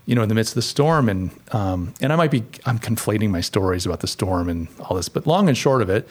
you 0.05 0.15
know, 0.15 0.23
in 0.23 0.29
the 0.29 0.35
midst 0.35 0.51
of 0.51 0.55
the 0.55 0.61
storm. 0.61 1.09
And, 1.09 1.31
um, 1.51 1.93
and 2.01 2.11
I 2.11 2.15
might 2.15 2.31
be, 2.31 2.43
I'm 2.65 2.79
conflating 2.79 3.29
my 3.29 3.41
stories 3.41 3.85
about 3.85 4.01
the 4.01 4.07
storm 4.07 4.49
and 4.49 4.67
all 4.79 4.95
this, 4.97 5.09
but 5.09 5.25
long 5.25 5.47
and 5.47 5.57
short 5.57 5.81
of 5.81 5.89
it, 5.89 6.07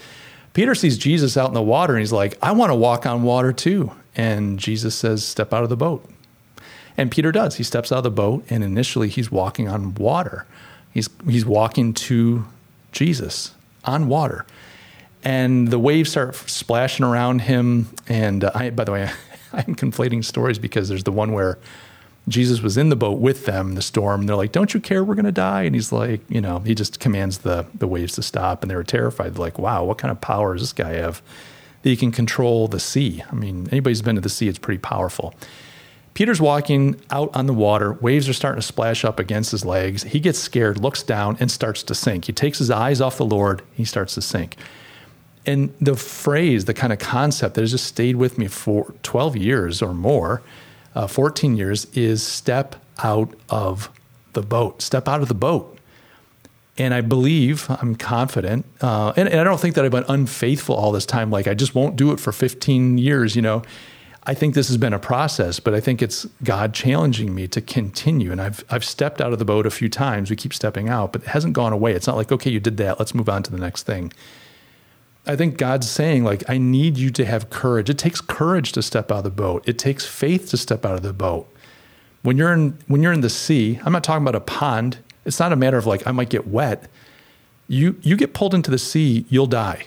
Peter 0.55 0.75
sees 0.75 0.99
Jesus 0.99 1.37
out 1.37 1.49
in 1.49 1.55
the 1.55 1.63
water 1.63 1.95
and 1.95 2.01
he's 2.01 2.13
like, 2.13 2.37
I 2.43 2.53
want 2.53 2.71
to 2.71 2.75
walk 2.75 3.07
on 3.07 3.23
water 3.23 3.53
too. 3.53 3.93
And 4.15 4.59
Jesus 4.59 4.95
says, 4.95 5.25
step 5.25 5.53
out 5.53 5.63
of 5.63 5.71
the 5.71 5.77
boat. 5.77 6.09
And 6.97 7.11
Peter 7.11 7.33
does. 7.33 7.57
He 7.57 7.63
steps 7.63 7.91
out 7.91 7.99
of 7.99 8.05
the 8.05 8.11
boat 8.11 8.45
and 8.51 8.63
initially 8.63 9.09
he's 9.09 9.31
walking 9.31 9.69
on 9.69 9.95
water. 9.95 10.47
He's, 10.93 11.09
he's 11.27 11.47
walking 11.47 11.95
to 11.95 12.45
Jesus 12.93 13.55
on 13.85 14.09
water. 14.09 14.45
And 15.25 15.69
the 15.69 15.79
waves 15.79 16.11
start 16.11 16.35
splashing 16.35 17.07
around 17.07 17.41
him. 17.41 17.89
And 18.09 18.45
uh, 18.45 18.51
I, 18.55 18.71
by 18.71 18.85
the 18.85 18.93
way, 18.93 19.11
I'm 19.53 19.75
conflating 19.75 20.25
stories 20.25 20.59
because 20.59 20.89
there's 20.89 21.05
the 21.05 21.13
one 21.13 21.33
where 21.33 21.59
Jesus 22.29 22.61
was 22.61 22.77
in 22.77 22.89
the 22.89 22.97
boat 22.97 23.19
with 23.19 23.47
them, 23.47 23.75
the 23.75 23.83
storm. 23.83 24.27
They're 24.27 24.37
like, 24.37 24.53
Don't 24.53 24.75
you 24.75 24.81
care? 24.81 25.03
We're 25.03 25.15
going 25.15 25.25
to 25.25 25.33
die. 25.33 25.63
And 25.63 25.75
he's 25.75 25.93
like, 25.93 26.21
You 26.29 26.41
know, 26.41 26.61
he 26.61 26.75
just 26.75 27.01
commands 27.01 27.39
the, 27.39 27.67
the 27.75 27.89
waves 27.89 28.15
to 28.15 28.23
stop. 28.23 28.63
And 28.63 28.71
they 28.71 28.77
were 28.77 28.85
terrified. 28.85 29.35
They're 29.35 29.41
like, 29.41 29.59
Wow, 29.59 29.85
what 29.85 29.99
kind 29.99 30.13
of 30.13 30.21
power 30.21 30.55
does 30.55 30.63
this 30.63 30.73
guy 30.73 30.95
have 30.95 31.21
that 31.83 31.89
he 31.89 31.97
can 31.97 32.13
control 32.13 32.69
the 32.69 32.81
sea? 32.81 33.25
I 33.31 33.35
mean, 33.35 33.69
anybody's 33.73 34.03
been 34.03 34.15
to 34.15 34.21
the 34.21 34.29
sea, 34.29 34.49
it's 34.49 34.59
pretty 34.59 34.79
powerful. 34.79 35.35
Peter's 36.15 36.41
walking 36.41 37.01
out 37.11 37.35
on 37.35 37.47
the 37.47 37.55
water. 37.55 37.95
Waves 37.95 38.29
are 38.29 38.35
starting 38.35 38.61
to 38.61 38.67
splash 38.67 39.05
up 39.05 39.19
against 39.19 39.51
his 39.51 39.65
legs. 39.65 40.03
He 40.03 40.21
gets 40.21 40.39
scared, 40.39 40.79
looks 40.79 41.03
down, 41.03 41.39
and 41.41 41.51
starts 41.51 41.83
to 41.85 41.95
sink. 41.95 42.27
He 42.27 42.33
takes 42.33 42.59
his 42.59 42.71
eyes 42.71 43.01
off 43.01 43.17
the 43.17 43.25
Lord. 43.25 43.63
He 43.73 43.85
starts 43.85 44.15
to 44.15 44.23
sink. 44.23 44.57
And 45.47 45.75
the 45.81 45.97
phrase, 45.97 46.67
the 46.67 46.75
kind 46.75 46.93
of 46.93 46.99
concept 46.99 47.55
that 47.55 47.63
has 47.63 47.71
just 47.71 47.87
stayed 47.87 48.17
with 48.17 48.39
me 48.39 48.47
for 48.47 48.93
12 49.03 49.37
years 49.37 49.83
or 49.83 49.95
more, 49.95 50.43
uh, 50.95 51.07
14 51.07 51.57
years, 51.57 51.87
is 51.95 52.23
step 52.23 52.77
out 53.03 53.35
of 53.49 53.91
the 54.33 54.43
boat. 54.43 54.83
Step 54.83 55.09
out 55.09 55.23
of 55.23 55.29
the 55.29 55.35
boat. 55.35 55.79
And 56.79 56.95
I 56.95 57.03
believe, 57.03 57.67
I'm 57.69 57.95
confident, 57.97 58.65
uh, 58.81 59.13
and, 59.17 59.29
and 59.29 59.39
I 59.39 59.45
don't 59.45 59.61
think 59.61 59.75
that 59.75 59.85
I've 59.85 59.91
been 59.91 60.07
unfaithful 60.09 60.75
all 60.75 60.91
this 60.91 61.05
time. 61.05 61.31
Like 61.31 61.47
I 61.47 61.55
just 61.55 61.75
won't 61.75 61.97
do 61.97 62.13
it 62.13 62.21
for 62.21 62.33
15 62.33 62.97
years, 62.97 63.37
you 63.37 63.43
know 63.43 63.63
I 64.25 64.35
think 64.35 64.55
this 64.55 64.69
has 64.69 64.77
been 64.77 64.93
a 64.93 65.01
process, 65.01 65.59
but 65.59 65.75
I 65.75 65.81
think 65.81 66.01
it's 66.01 66.27
God 66.45 66.73
challenging 66.75 67.35
me 67.35 67.49
to 67.49 67.61
continue. 67.61 68.31
And 68.31 68.41
I've 68.41 68.65
I've 68.71 68.85
stepped 68.85 69.21
out 69.21 69.33
of 69.33 69.41
the 69.41 69.45
boat 69.45 69.67
a 69.67 69.71
few 69.71 69.89
times. 69.89 70.31
We 70.31 70.37
keep 70.37 70.55
stepping 70.55 70.89
out, 70.89 71.13
but 71.13 71.23
it 71.23 71.29
hasn't 71.29 71.55
gone 71.55 71.73
away. 71.73 71.93
It's 71.93 72.07
not 72.07 72.17
like, 72.17 72.31
okay, 72.31 72.51
you 72.51 72.61
did 72.61 72.77
that, 72.77 72.99
let's 72.99 73.15
move 73.15 73.29
on 73.29 73.43
to 73.45 73.51
the 73.51 73.59
next 73.59 73.83
thing. 73.83 74.13
I 75.27 75.37
think 75.37 75.57
God's 75.57 75.89
saying, 75.89 76.25
like, 76.25 76.49
I 76.49 76.59
need 76.59 76.97
you 76.97 77.11
to 77.13 77.25
have 77.25 77.49
courage. 77.49 77.89
It 77.89 77.99
takes 77.99 78.21
courage 78.21 78.73
to 78.73 78.83
step 78.83 79.13
out 79.13 79.19
of 79.19 79.25
the 79.25 79.31
boat. 79.31 79.63
It 79.69 79.79
takes 79.79 80.05
faith 80.05 80.51
to 80.51 80.57
step 80.57 80.85
out 80.85 80.95
of 80.95 81.03
the 81.03 81.13
boat. 81.13 81.49
When 82.23 82.37
you're 82.37 82.53
in 82.53 82.79
when 82.87 83.03
you're 83.03 83.13
in 83.13 83.21
the 83.21 83.31
sea, 83.31 83.81
I'm 83.85 83.93
not 83.93 84.05
talking 84.05 84.23
about 84.23 84.35
a 84.35 84.41
pond. 84.41 84.99
It's 85.25 85.39
not 85.39 85.53
a 85.53 85.57
matter 85.57 85.77
of 85.77 85.87
like 85.87 86.07
I 86.07 86.13
might 86.13 86.29
get 86.29 86.47
wet. 86.47 86.89
You 87.69 87.99
you 88.03 88.17
get 88.17 88.35
pulled 88.35 88.55
into 88.55 88.71
the 88.71 88.79
sea, 88.79 89.25
you'll 89.29 89.47
die. 89.47 89.87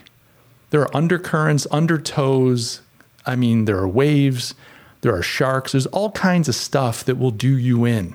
There 0.70 0.80
are 0.80 0.96
undercurrents, 0.96 1.66
undertows, 1.68 2.80
I 3.24 3.36
mean, 3.36 3.64
there 3.64 3.78
are 3.78 3.88
waves, 3.88 4.54
there 5.00 5.14
are 5.14 5.22
sharks, 5.22 5.72
there's 5.72 5.86
all 5.86 6.10
kinds 6.12 6.48
of 6.48 6.54
stuff 6.54 7.04
that 7.04 7.18
will 7.18 7.30
do 7.30 7.56
you 7.56 7.84
in. 7.84 8.14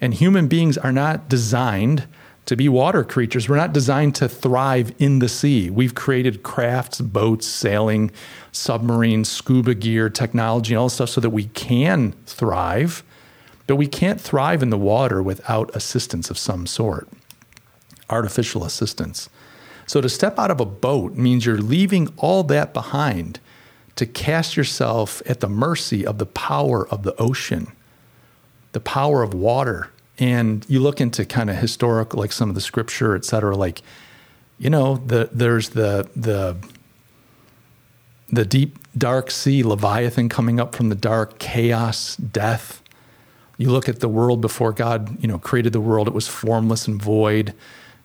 And 0.00 0.14
human 0.14 0.48
beings 0.48 0.76
are 0.76 0.92
not 0.92 1.28
designed 1.28 2.06
to 2.46 2.56
be 2.56 2.68
water 2.68 3.04
creatures. 3.04 3.48
We're 3.48 3.56
not 3.56 3.72
designed 3.72 4.14
to 4.16 4.28
thrive 4.28 4.94
in 4.98 5.18
the 5.18 5.28
sea. 5.28 5.68
We've 5.68 5.94
created 5.94 6.42
crafts, 6.42 7.00
boats, 7.00 7.46
sailing, 7.46 8.12
submarines, 8.52 9.28
scuba 9.28 9.74
gear, 9.74 10.08
technology, 10.08 10.72
and 10.72 10.78
all 10.78 10.86
this 10.86 10.94
stuff 10.94 11.10
so 11.10 11.20
that 11.20 11.30
we 11.30 11.44
can 11.46 12.12
thrive. 12.24 13.02
But 13.66 13.76
we 13.76 13.88
can't 13.88 14.20
thrive 14.20 14.62
in 14.62 14.70
the 14.70 14.78
water 14.78 15.22
without 15.22 15.74
assistance 15.74 16.30
of 16.30 16.38
some 16.38 16.68
sort, 16.68 17.08
artificial 18.08 18.64
assistance. 18.64 19.28
So 19.86 20.00
to 20.00 20.08
step 20.08 20.38
out 20.38 20.52
of 20.52 20.60
a 20.60 20.64
boat 20.64 21.14
means 21.14 21.46
you're 21.46 21.58
leaving 21.58 22.08
all 22.16 22.44
that 22.44 22.72
behind 22.72 23.40
to 23.96 24.06
cast 24.06 24.56
yourself 24.56 25.20
at 25.26 25.40
the 25.40 25.48
mercy 25.48 26.06
of 26.06 26.18
the 26.18 26.26
power 26.26 26.86
of 26.88 27.02
the 27.02 27.16
ocean, 27.20 27.72
the 28.70 28.80
power 28.80 29.22
of 29.22 29.34
water. 29.34 29.90
And 30.18 30.64
you 30.68 30.80
look 30.80 31.00
into 31.00 31.24
kind 31.24 31.50
of 31.50 31.56
historical, 31.56 32.20
like 32.20 32.32
some 32.32 32.48
of 32.48 32.54
the 32.54 32.60
scripture, 32.60 33.14
et 33.14 33.24
cetera, 33.24 33.54
like, 33.56 33.82
you 34.58 34.70
know, 34.70 34.96
the, 34.96 35.28
there's 35.30 35.70
the, 35.70 36.08
the, 36.16 36.56
the 38.30 38.44
deep, 38.44 38.78
dark 38.96 39.30
sea, 39.30 39.62
Leviathan 39.62 40.28
coming 40.28 40.58
up 40.58 40.74
from 40.74 40.88
the 40.88 40.94
dark, 40.94 41.38
chaos, 41.38 42.16
death. 42.16 42.82
You 43.58 43.70
look 43.70 43.88
at 43.88 44.00
the 44.00 44.08
world 44.08 44.40
before 44.40 44.72
God, 44.72 45.22
you 45.22 45.28
know, 45.28 45.38
created 45.38 45.72
the 45.72 45.80
world, 45.80 46.08
it 46.08 46.14
was 46.14 46.28
formless 46.28 46.88
and 46.88 47.00
void. 47.00 47.52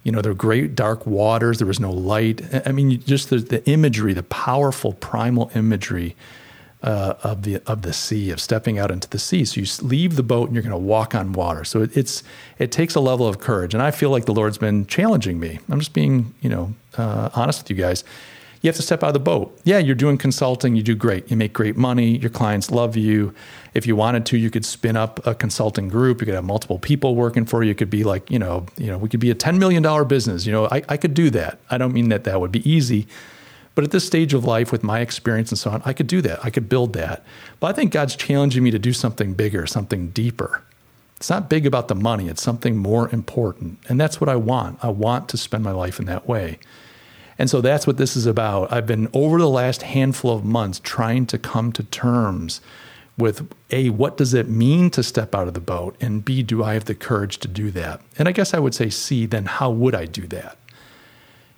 You 0.04 0.12
know, 0.12 0.22
there 0.22 0.32
were 0.32 0.38
great 0.38 0.76
dark 0.76 1.06
waters, 1.06 1.60
there 1.60 1.68
was 1.68 1.80
no 1.80 1.92
light. 1.92 2.42
I 2.68 2.72
mean, 2.72 3.00
just 3.02 3.30
the, 3.30 3.38
the 3.38 3.66
imagery, 3.70 4.14
the 4.14 4.24
powerful 4.24 4.94
primal 4.94 5.52
imagery 5.56 6.16
uh, 6.84 7.16
of 7.24 7.44
the 7.44 7.62
of 7.68 7.82
the 7.82 7.94
sea, 7.94 8.32
of 8.32 8.40
stepping 8.40 8.80
out 8.80 8.92
into 8.92 9.10
the 9.10 9.20
sea. 9.20 9.46
So 9.46 9.62
you 9.62 9.68
leave 9.82 10.16
the 10.16 10.24
boat 10.24 10.48
and 10.48 10.56
you're 10.56 10.64
going 10.64 10.72
to 10.72 10.78
walk 10.78 11.14
on 11.14 11.34
water. 11.34 11.64
So 11.64 11.82
it, 11.82 11.96
it's 11.96 12.24
it 12.60 12.72
takes 12.72 12.96
a 12.96 13.00
level 13.00 13.28
of 13.28 13.40
courage, 13.40 13.74
and 13.74 13.84
I 13.84 13.92
feel 13.92 14.10
like 14.10 14.26
the 14.26 14.34
Lord's 14.34 14.58
been 14.58 14.86
challenging 14.88 15.40
me. 15.40 15.60
I'm 15.70 15.80
just 15.80 15.94
being, 15.94 16.34
you 16.42 16.50
know, 16.50 16.74
uh, 16.98 17.30
honest 17.34 17.64
with 17.64 17.70
you 17.70 17.76
guys 17.76 18.04
you 18.62 18.68
have 18.68 18.76
to 18.76 18.84
step 18.84 19.04
out 19.04 19.08
of 19.08 19.14
the 19.14 19.20
boat. 19.20 19.60
Yeah, 19.64 19.80
you're 19.80 19.96
doing 19.96 20.18
consulting, 20.18 20.76
you 20.76 20.84
do 20.84 20.94
great. 20.94 21.30
You 21.32 21.38
make 21.38 21.52
great 21.52 21.76
money, 21.76 22.18
your 22.18 22.30
clients 22.30 22.70
love 22.70 22.96
you. 22.96 23.34
If 23.74 23.88
you 23.88 23.96
wanted 23.96 24.26
to, 24.28 24.38
you 24.38 24.52
could 24.52 24.66
spin 24.66 24.96
up 24.96 25.26
a 25.26 25.34
consulting 25.34 25.90
group. 25.90 26.22
You 26.22 26.26
could 26.26 26.36
have 26.36 26.44
multiple 26.44 26.78
people 26.78 27.16
working 27.16 27.46
for 27.46 27.64
you. 27.64 27.74
Could 27.74 27.90
be 27.90 28.04
like, 28.04 28.30
you 28.30 28.38
know, 28.38 28.68
you 28.78 28.88
know, 28.88 29.00
we 29.00 29.10
could 29.10 29.20
be 29.20 29.32
a 29.32 29.36
$10 29.36 29.58
million 29.58 30.08
business. 30.08 30.46
You 30.46 30.52
know, 30.52 30.68
I, 30.68 30.84
I 30.90 30.98
could 30.98 31.16
do 31.16 31.32
that. 31.32 31.58
I 31.72 31.78
don't 31.80 31.94
mean 31.94 32.10
that 32.10 32.24
that 32.26 32.40
would 32.40 32.52
be 32.52 32.70
easy. 32.70 33.08
But 33.74 33.84
at 33.84 33.92
this 33.92 34.06
stage 34.06 34.34
of 34.34 34.44
life, 34.44 34.72
with 34.72 34.84
my 34.84 35.00
experience 35.00 35.50
and 35.50 35.58
so 35.58 35.72
on, 35.72 35.82
I 35.86 35.94
could 35.94 36.08
do 36.08 36.22
that. 36.22 36.44
I 36.44 36.50
could 36.50 36.68
build 36.68 36.94
that. 36.94 37.24
But 37.60 37.68
I 37.68 37.74
think 37.74 37.92
God's 37.92 38.16
challenging 38.16 38.64
me 38.64 38.72
to 38.72 38.80
do 38.80 38.94
something 38.94 39.34
bigger, 39.34 39.66
something 39.66 40.10
deeper. 40.10 40.64
It's 41.16 41.30
not 41.30 41.50
big 41.50 41.66
about 41.66 41.88
the 41.88 41.96
money, 41.96 42.28
it's 42.28 42.42
something 42.42 42.76
more 42.76 43.08
important. 43.14 43.80
And 43.88 44.00
that's 44.00 44.20
what 44.20 44.30
I 44.30 44.36
want. 44.36 44.80
I 44.84 44.90
want 44.90 45.30
to 45.30 45.38
spend 45.38 45.64
my 45.64 45.72
life 45.72 46.00
in 46.00 46.06
that 46.08 46.28
way. 46.28 46.58
And 47.38 47.50
so 47.50 47.62
that's 47.62 47.88
what 47.88 47.98
this 47.98 48.16
is 48.16 48.26
about. 48.26 48.72
I've 48.74 48.88
been 48.88 49.08
over 49.14 49.40
the 49.40 49.50
last 49.50 49.84
handful 49.84 50.36
of 50.36 50.44
months 50.44 50.82
trying 50.84 51.26
to 51.28 51.38
come 51.38 51.72
to 51.74 51.84
terms 51.84 52.60
with 53.18 53.52
A, 53.70 53.90
what 53.90 54.18
does 54.18 54.34
it 54.34 54.50
mean 54.50 54.90
to 54.92 55.04
step 55.04 55.36
out 55.36 55.48
of 55.48 55.54
the 55.54 55.60
boat? 55.60 55.96
And 56.02 56.26
B, 56.26 56.44
do 56.44 56.64
I 56.64 56.74
have 56.74 56.86
the 56.86 56.96
courage 56.96 57.38
to 57.40 57.48
do 57.48 57.70
that? 57.72 58.02
And 58.18 58.28
I 58.28 58.32
guess 58.32 58.54
I 58.54 58.60
would 58.60 58.74
say 58.74 58.90
C, 58.90 59.26
then 59.26 59.46
how 59.46 59.70
would 59.70 59.94
I 59.94 60.06
do 60.06 60.28
that? 60.28 60.58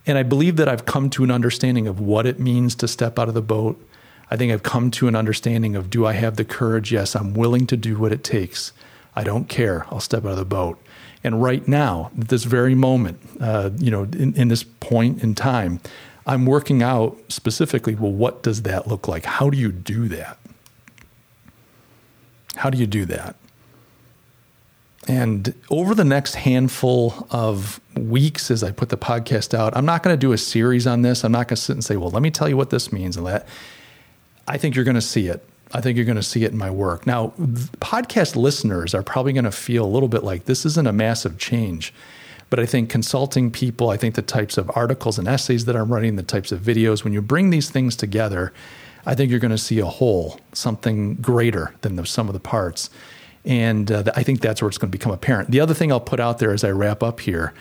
And 0.05 0.17
I 0.17 0.23
believe 0.23 0.57
that 0.57 0.67
I've 0.67 0.85
come 0.85 1.09
to 1.11 1.23
an 1.23 1.31
understanding 1.31 1.87
of 1.87 1.99
what 1.99 2.25
it 2.25 2.39
means 2.39 2.75
to 2.75 2.87
step 2.87 3.17
out 3.17 3.27
of 3.29 3.33
the 3.33 3.41
boat. 3.41 3.81
I 4.29 4.35
think 4.35 4.51
I've 4.51 4.63
come 4.63 4.91
to 4.91 5.07
an 5.07 5.15
understanding 5.15 5.75
of 5.75 5.89
do 5.89 6.05
I 6.05 6.13
have 6.13 6.35
the 6.35 6.45
courage? 6.45 6.91
Yes, 6.91 7.15
I'm 7.15 7.33
willing 7.33 7.67
to 7.67 7.77
do 7.77 7.97
what 7.97 8.11
it 8.11 8.23
takes. 8.23 8.73
I 9.15 9.23
don't 9.23 9.47
care. 9.47 9.85
I'll 9.89 9.99
step 9.99 10.25
out 10.25 10.31
of 10.31 10.37
the 10.37 10.45
boat. 10.45 10.79
And 11.23 11.41
right 11.41 11.65
now, 11.67 12.11
at 12.19 12.27
this 12.27 12.43
very 12.43 12.75
moment, 12.75 13.19
uh, 13.39 13.69
you 13.77 13.91
know, 13.91 14.03
in, 14.03 14.35
in 14.35 14.47
this 14.49 14.63
point 14.63 15.23
in 15.23 15.35
time, 15.35 15.79
I'm 16.25 16.45
working 16.45 16.81
out 16.83 17.17
specifically, 17.29 17.95
well, 17.95 18.11
what 18.11 18.43
does 18.43 18.63
that 18.63 18.87
look 18.87 19.07
like? 19.07 19.25
How 19.25 19.49
do 19.49 19.57
you 19.57 19.71
do 19.71 20.07
that? 20.09 20.37
How 22.55 22.69
do 22.69 22.77
you 22.77 22.87
do 22.87 23.05
that? 23.05 23.35
And 25.07 25.53
over 25.69 25.93
the 25.93 26.05
next 26.05 26.35
handful 26.35 27.27
of 27.29 27.81
weeks, 27.97 28.49
as 28.49 28.63
I 28.63 28.71
put 28.71 28.89
the 28.89 28.97
podcast 28.97 29.53
out, 29.53 29.75
I'm 29.75 29.85
not 29.85 30.01
going 30.01 30.13
to 30.13 30.19
do 30.19 30.31
a 30.31 30.37
series 30.37 30.87
on 30.87 31.01
this. 31.01 31.23
I'm 31.23 31.31
not 31.31 31.47
going 31.47 31.57
to 31.57 31.61
sit 31.61 31.73
and 31.73 31.83
say, 31.83 31.97
well, 31.97 32.09
let 32.09 32.21
me 32.21 32.31
tell 32.31 32.47
you 32.47 32.55
what 32.55 32.69
this 32.69 32.91
means 32.91 33.17
and 33.17 33.27
that. 33.27 33.47
I 34.47 34.57
think 34.57 34.75
you're 34.75 34.85
going 34.85 34.95
to 34.95 35.01
see 35.01 35.27
it. 35.27 35.45
I 35.73 35.81
think 35.81 35.97
you're 35.97 36.05
going 36.05 36.15
to 36.15 36.23
see 36.23 36.43
it 36.43 36.51
in 36.51 36.57
my 36.57 36.69
work. 36.69 37.07
Now, 37.07 37.33
podcast 37.79 38.35
listeners 38.35 38.93
are 38.93 39.03
probably 39.03 39.33
going 39.33 39.45
to 39.45 39.51
feel 39.51 39.83
a 39.83 39.87
little 39.87 40.09
bit 40.09 40.23
like 40.23 40.45
this 40.45 40.65
isn't 40.65 40.87
a 40.87 40.93
massive 40.93 41.37
change. 41.37 41.93
But 42.49 42.59
I 42.59 42.67
think 42.67 42.89
consulting 42.89 43.49
people, 43.49 43.89
I 43.89 43.97
think 43.97 44.13
the 44.13 44.21
types 44.21 44.59
of 44.59 44.69
articles 44.75 45.17
and 45.17 45.27
essays 45.27 45.65
that 45.65 45.75
I'm 45.75 45.91
writing, 45.91 46.15
the 46.15 46.23
types 46.23 46.51
of 46.51 46.61
videos, 46.61 47.03
when 47.03 47.11
you 47.11 47.21
bring 47.21 47.49
these 47.49 47.71
things 47.71 47.95
together, 47.95 48.53
I 49.05 49.15
think 49.15 49.31
you're 49.31 49.39
going 49.39 49.51
to 49.51 49.57
see 49.57 49.79
a 49.79 49.87
whole, 49.87 50.39
something 50.53 51.15
greater 51.15 51.73
than 51.81 51.95
the 51.95 52.05
sum 52.05 52.29
of 52.29 52.33
the 52.33 52.39
parts. 52.39 52.91
And 53.45 53.91
uh, 53.91 54.03
I 54.15 54.23
think 54.23 54.41
that's 54.41 54.61
where 54.61 54.69
it's 54.69 54.77
going 54.77 54.91
to 54.91 54.97
become 54.97 55.11
apparent. 55.11 55.51
The 55.51 55.59
other 55.59 55.73
thing 55.73 55.91
I'll 55.91 55.99
put 55.99 56.19
out 56.19 56.39
there 56.39 56.53
as 56.53 56.63
I 56.63 56.71
wrap 56.71 57.03
up 57.03 57.19
here 57.19 57.53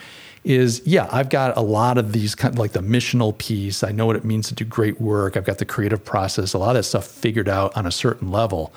is 0.45 0.83
yeah, 0.85 1.09
I've 1.13 1.29
got 1.29 1.57
a 1.57 1.61
lot 1.61 1.99
of 1.99 2.13
these 2.13 2.35
kind 2.35 2.55
of 2.55 2.59
like 2.59 2.73
the 2.73 2.81
missional 2.81 3.37
piece. 3.37 3.85
I 3.85 3.93
know 3.93 4.07
what 4.07 4.17
it 4.17 4.25
means 4.25 4.49
to 4.49 4.55
do 4.55 4.65
great 4.65 5.01
work. 5.01 5.37
I've 5.37 5.45
got 5.45 5.59
the 5.59 5.65
creative 5.65 6.05
process, 6.05 6.53
a 6.53 6.59
lot 6.59 6.71
of 6.71 6.75
that 6.75 6.83
stuff 6.85 7.07
figured 7.07 7.49
out 7.49 7.77
on 7.77 7.87
a 7.87 7.93
certain 7.93 8.31
level. 8.31 8.73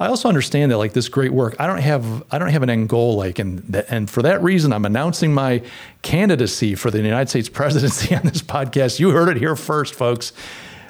I 0.00 0.06
also 0.06 0.28
understand 0.28 0.70
that 0.70 0.78
like 0.78 0.92
this 0.92 1.08
great 1.08 1.32
work, 1.32 1.56
I 1.58 1.66
don't 1.66 1.80
have 1.80 2.24
I 2.30 2.38
don't 2.38 2.50
have 2.50 2.62
an 2.62 2.70
end 2.70 2.88
goal 2.88 3.16
like 3.16 3.38
and 3.38 3.84
and 3.88 4.08
for 4.08 4.22
that 4.22 4.42
reason 4.42 4.72
I'm 4.72 4.84
announcing 4.84 5.32
my 5.32 5.62
candidacy 6.02 6.74
for 6.74 6.90
the 6.90 6.98
United 6.98 7.30
States 7.30 7.48
presidency 7.52 8.14
on 8.14 8.22
this 8.22 8.42
podcast. 8.42 9.00
You 9.00 9.10
heard 9.10 9.28
it 9.28 9.38
here 9.38 9.56
first, 9.56 9.94
folks. 9.94 10.32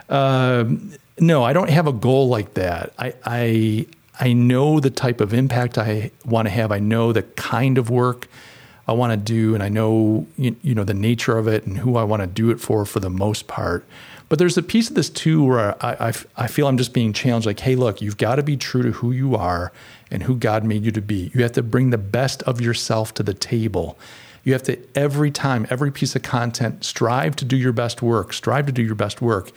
Um, 0.09 0.93
no, 1.21 1.43
I 1.45 1.53
don't 1.53 1.71
have 1.71 1.87
a 1.87 1.93
goal 1.93 2.29
like 2.29 2.55
that. 2.55 2.93
I 2.99 3.15
I 3.25 3.87
I 4.21 4.33
know 4.33 4.81
the 4.81 4.91
type 4.91 5.21
of 5.21 5.33
impact 5.33 5.79
I 5.79 6.11
want 6.25 6.47
to 6.47 6.51
have. 6.51 6.73
I 6.73 6.79
know 6.81 7.13
the 7.13 7.23
kind 7.23 7.79
of 7.79 7.89
work 7.89 8.29
I 8.89 8.93
want 8.93 9.13
to 9.13 9.17
do, 9.17 9.55
and 9.55 9.63
I 9.63 9.69
know 9.69 10.27
you, 10.37 10.57
you 10.63 10.75
know 10.75 10.85
the 10.85 10.95
nature 10.95 11.37
of 11.37 11.47
it 11.47 11.67
and 11.67 11.79
who 11.79 11.97
I 11.97 12.05
want 12.05 12.23
to 12.23 12.27
do 12.27 12.51
it 12.51 12.59
for 12.59 12.85
for 12.85 13.01
the 13.01 13.11
most 13.11 13.47
part. 13.47 13.85
But 14.29 14.39
there's 14.39 14.59
a 14.59 14.63
piece 14.63 14.89
of 14.89 14.95
this 14.95 15.09
too 15.09 15.45
where 15.45 15.83
I, 15.85 16.09
I, 16.09 16.13
I 16.37 16.47
feel 16.49 16.67
I'm 16.67 16.77
just 16.77 16.93
being 16.93 17.13
challenged. 17.13 17.47
Like, 17.47 17.61
hey, 17.61 17.77
look, 17.77 18.03
you've 18.03 18.19
got 18.19 18.37
to 18.37 18.43
be 18.43 18.57
true 18.57 18.83
to 18.83 18.93
who 18.93 19.13
you 19.13 19.37
are 19.37 19.73
and 20.11 20.23
who 20.23 20.37
God 20.37 20.65
made 20.65 20.85
you 20.85 20.91
to 20.93 21.01
be. 21.01 21.31
You 21.35 21.43
have 21.43 21.53
to 21.53 21.63
bring 21.63 21.91
the 21.91 21.99
best 21.99 22.43
of 22.43 22.61
yourself 22.61 23.15
to 23.15 23.23
the 23.23 23.35
table. 23.35 23.99
You 24.45 24.53
have 24.53 24.63
to 24.65 24.79
every 24.95 25.31
time, 25.31 25.67
every 25.71 25.91
piece 25.91 26.17
of 26.17 26.23
content, 26.23 26.85
strive 26.85 27.37
to 27.37 27.45
do 27.45 27.57
your 27.57 27.73
best 27.73 28.03
work. 28.03 28.33
Strive 28.33 28.67
to 28.67 28.73
do 28.73 28.83
your 28.83 28.95
best 28.95 29.21
work. 29.21 29.51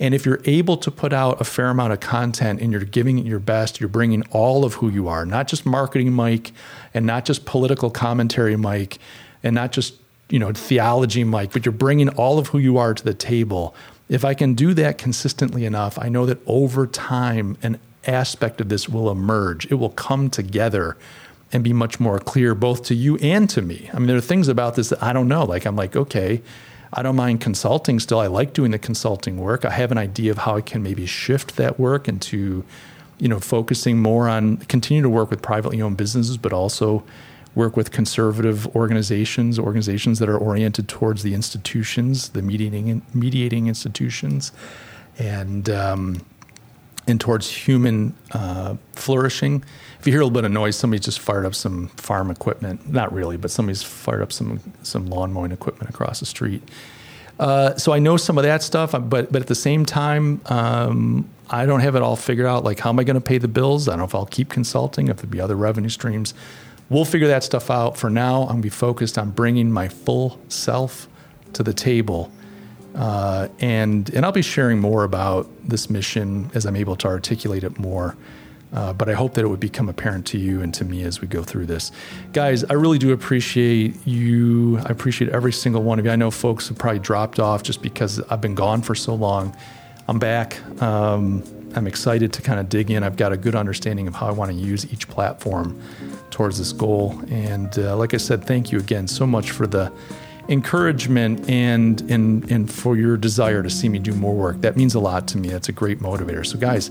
And 0.00 0.14
if 0.14 0.26
you're 0.26 0.40
able 0.44 0.76
to 0.78 0.90
put 0.90 1.12
out 1.12 1.40
a 1.40 1.44
fair 1.44 1.68
amount 1.68 1.92
of 1.92 2.00
content 2.00 2.60
and 2.60 2.72
you're 2.72 2.82
giving 2.82 3.18
it 3.18 3.26
your 3.26 3.38
best, 3.38 3.80
you're 3.80 3.88
bringing 3.88 4.22
all 4.30 4.64
of 4.64 4.74
who 4.74 4.88
you 4.88 5.08
are, 5.08 5.24
not 5.24 5.48
just 5.48 5.64
marketing 5.64 6.12
Mike 6.12 6.52
and 6.92 7.06
not 7.06 7.24
just 7.24 7.44
political 7.44 7.90
commentary 7.90 8.56
Mike 8.56 8.98
and 9.42 9.54
not 9.54 9.72
just, 9.72 9.94
you 10.28 10.38
know, 10.38 10.52
theology 10.52 11.22
Mike, 11.22 11.52
but 11.52 11.64
you're 11.64 11.72
bringing 11.72 12.08
all 12.10 12.38
of 12.38 12.48
who 12.48 12.58
you 12.58 12.76
are 12.76 12.92
to 12.94 13.04
the 13.04 13.14
table. 13.14 13.74
If 14.08 14.24
I 14.24 14.34
can 14.34 14.54
do 14.54 14.74
that 14.74 14.98
consistently 14.98 15.64
enough, 15.64 15.98
I 15.98 16.08
know 16.08 16.26
that 16.26 16.38
over 16.46 16.86
time 16.86 17.56
an 17.62 17.78
aspect 18.06 18.60
of 18.60 18.68
this 18.68 18.88
will 18.88 19.10
emerge. 19.10 19.66
It 19.70 19.74
will 19.74 19.90
come 19.90 20.28
together 20.28 20.96
and 21.52 21.62
be 21.62 21.72
much 21.72 22.00
more 22.00 22.18
clear 22.18 22.54
both 22.54 22.82
to 22.84 22.94
you 22.94 23.16
and 23.18 23.48
to 23.50 23.62
me. 23.62 23.88
I 23.92 23.98
mean, 23.98 24.08
there 24.08 24.16
are 24.16 24.20
things 24.20 24.48
about 24.48 24.74
this 24.74 24.88
that 24.88 25.02
I 25.02 25.12
don't 25.12 25.28
know. 25.28 25.44
Like 25.44 25.64
I'm 25.66 25.76
like, 25.76 25.94
okay, 25.94 26.42
I 26.96 27.02
don't 27.02 27.16
mind 27.16 27.40
consulting 27.40 27.98
still. 27.98 28.20
I 28.20 28.28
like 28.28 28.52
doing 28.52 28.70
the 28.70 28.78
consulting 28.78 29.36
work. 29.36 29.64
I 29.64 29.70
have 29.70 29.90
an 29.90 29.98
idea 29.98 30.30
of 30.30 30.38
how 30.38 30.56
I 30.56 30.60
can 30.60 30.82
maybe 30.82 31.06
shift 31.06 31.56
that 31.56 31.78
work 31.78 32.08
into, 32.08 32.64
you 33.18 33.28
know, 33.28 33.40
focusing 33.40 34.00
more 34.00 34.28
on 34.28 34.58
continue 34.58 35.02
to 35.02 35.10
work 35.10 35.28
with 35.28 35.42
privately 35.42 35.82
owned 35.82 35.96
businesses, 35.96 36.36
but 36.36 36.52
also 36.52 37.02
work 37.56 37.76
with 37.76 37.90
conservative 37.90 38.66
organizations, 38.76 39.58
organizations 39.58 40.20
that 40.20 40.28
are 40.28 40.38
oriented 40.38 40.88
towards 40.88 41.24
the 41.24 41.34
institutions, 41.34 42.30
the 42.30 42.42
mediating 42.42 43.02
mediating 43.12 43.66
institutions, 43.66 44.52
and 45.18 45.68
um, 45.68 46.24
and 47.06 47.20
towards 47.20 47.50
human 47.50 48.14
uh, 48.32 48.76
flourishing 48.92 49.64
if 50.04 50.08
you 50.08 50.12
hear 50.12 50.20
a 50.20 50.24
little 50.26 50.34
bit 50.34 50.44
of 50.44 50.52
noise, 50.52 50.76
somebody's 50.76 51.06
just 51.06 51.18
fired 51.18 51.46
up 51.46 51.54
some 51.54 51.88
farm 51.88 52.30
equipment. 52.30 52.92
Not 52.92 53.10
really, 53.14 53.38
but 53.38 53.50
somebody's 53.50 53.82
fired 53.82 54.20
up 54.20 54.32
some 54.32 54.60
some 54.82 55.06
lawn 55.06 55.32
mowing 55.32 55.50
equipment 55.50 55.88
across 55.88 56.20
the 56.20 56.26
street. 56.26 56.62
Uh, 57.38 57.74
so 57.76 57.90
I 57.90 58.00
know 58.00 58.18
some 58.18 58.36
of 58.36 58.44
that 58.44 58.62
stuff, 58.62 58.90
but 58.92 59.32
but 59.32 59.36
at 59.36 59.46
the 59.46 59.54
same 59.54 59.86
time, 59.86 60.42
um, 60.44 61.26
I 61.48 61.64
don't 61.64 61.80
have 61.80 61.96
it 61.96 62.02
all 62.02 62.16
figured 62.16 62.46
out. 62.46 62.64
Like, 62.64 62.80
how 62.80 62.90
am 62.90 62.98
I 62.98 63.04
going 63.04 63.14
to 63.14 63.22
pay 63.22 63.38
the 63.38 63.48
bills? 63.48 63.88
I 63.88 63.92
don't 63.92 64.00
know 64.00 64.04
if 64.04 64.14
I'll 64.14 64.26
keep 64.26 64.50
consulting, 64.50 65.08
if 65.08 65.16
there'll 65.16 65.30
be 65.30 65.40
other 65.40 65.56
revenue 65.56 65.88
streams. 65.88 66.34
We'll 66.90 67.06
figure 67.06 67.28
that 67.28 67.42
stuff 67.42 67.70
out. 67.70 67.96
For 67.96 68.10
now, 68.10 68.42
I'm 68.42 68.56
to 68.56 68.62
be 68.62 68.68
focused 68.68 69.16
on 69.16 69.30
bringing 69.30 69.72
my 69.72 69.88
full 69.88 70.38
self 70.48 71.08
to 71.54 71.62
the 71.62 71.72
table. 71.72 72.30
Uh, 72.94 73.48
and 73.58 74.08
and 74.14 74.24
I'll 74.24 74.32
be 74.32 74.42
sharing 74.42 74.78
more 74.78 75.04
about 75.04 75.48
this 75.66 75.90
mission 75.90 76.50
as 76.54 76.64
I'm 76.64 76.76
able 76.76 76.96
to 76.96 77.08
articulate 77.08 77.64
it 77.64 77.78
more. 77.78 78.16
Uh, 78.72 78.92
but 78.92 79.08
I 79.08 79.12
hope 79.12 79.34
that 79.34 79.44
it 79.44 79.48
would 79.48 79.60
become 79.60 79.88
apparent 79.88 80.26
to 80.26 80.38
you 80.38 80.60
and 80.60 80.74
to 80.74 80.84
me 80.84 81.04
as 81.04 81.20
we 81.20 81.28
go 81.28 81.44
through 81.44 81.66
this. 81.66 81.92
Guys, 82.32 82.64
I 82.64 82.72
really 82.72 82.98
do 82.98 83.12
appreciate 83.12 83.94
you. 84.04 84.78
I 84.78 84.90
appreciate 84.90 85.30
every 85.30 85.52
single 85.52 85.82
one 85.82 86.00
of 86.00 86.04
you. 86.04 86.10
I 86.10 86.16
know 86.16 86.32
folks 86.32 86.68
have 86.68 86.78
probably 86.78 86.98
dropped 86.98 87.38
off 87.38 87.62
just 87.62 87.82
because 87.82 88.20
I've 88.30 88.40
been 88.40 88.56
gone 88.56 88.82
for 88.82 88.96
so 88.96 89.14
long. 89.14 89.56
I'm 90.08 90.18
back. 90.18 90.60
Um, 90.82 91.44
I'm 91.76 91.86
excited 91.86 92.32
to 92.32 92.42
kind 92.42 92.58
of 92.58 92.68
dig 92.68 92.90
in. 92.90 93.04
I've 93.04 93.16
got 93.16 93.32
a 93.32 93.36
good 93.36 93.54
understanding 93.54 94.08
of 94.08 94.14
how 94.16 94.26
I 94.26 94.32
want 94.32 94.50
to 94.50 94.56
use 94.56 94.92
each 94.92 95.08
platform 95.08 95.80
towards 96.30 96.58
this 96.58 96.72
goal. 96.72 97.20
And 97.30 97.78
uh, 97.78 97.96
like 97.96 98.12
I 98.12 98.16
said, 98.16 98.44
thank 98.44 98.72
you 98.72 98.78
again 98.78 99.06
so 99.06 99.24
much 99.24 99.52
for 99.52 99.68
the 99.68 99.92
encouragement 100.48 101.48
and, 101.48 102.00
and, 102.10 102.50
and 102.50 102.70
for 102.70 102.96
your 102.96 103.16
desire 103.16 103.62
to 103.62 103.70
see 103.70 103.88
me 103.88 103.98
do 103.98 104.12
more 104.12 104.34
work. 104.34 104.60
That 104.60 104.76
means 104.76 104.94
a 104.94 105.00
lot 105.00 105.26
to 105.28 105.38
me. 105.38 105.48
That's 105.48 105.68
a 105.68 105.72
great 105.72 106.00
motivator. 106.00 106.46
So, 106.46 106.58
guys, 106.58 106.90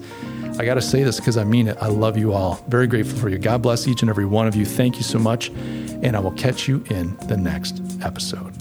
I 0.59 0.65
got 0.65 0.75
to 0.75 0.81
say 0.81 1.03
this 1.03 1.19
because 1.19 1.37
I 1.37 1.43
mean 1.43 1.67
it. 1.67 1.77
I 1.81 1.87
love 1.87 2.17
you 2.17 2.33
all. 2.33 2.63
Very 2.67 2.87
grateful 2.87 3.17
for 3.17 3.29
you. 3.29 3.37
God 3.37 3.61
bless 3.61 3.87
each 3.87 4.01
and 4.01 4.09
every 4.09 4.25
one 4.25 4.47
of 4.47 4.55
you. 4.55 4.65
Thank 4.65 4.97
you 4.97 5.03
so 5.03 5.19
much. 5.19 5.49
And 5.49 6.15
I 6.15 6.19
will 6.19 6.31
catch 6.31 6.67
you 6.67 6.83
in 6.89 7.15
the 7.27 7.37
next 7.37 7.81
episode. 8.01 8.53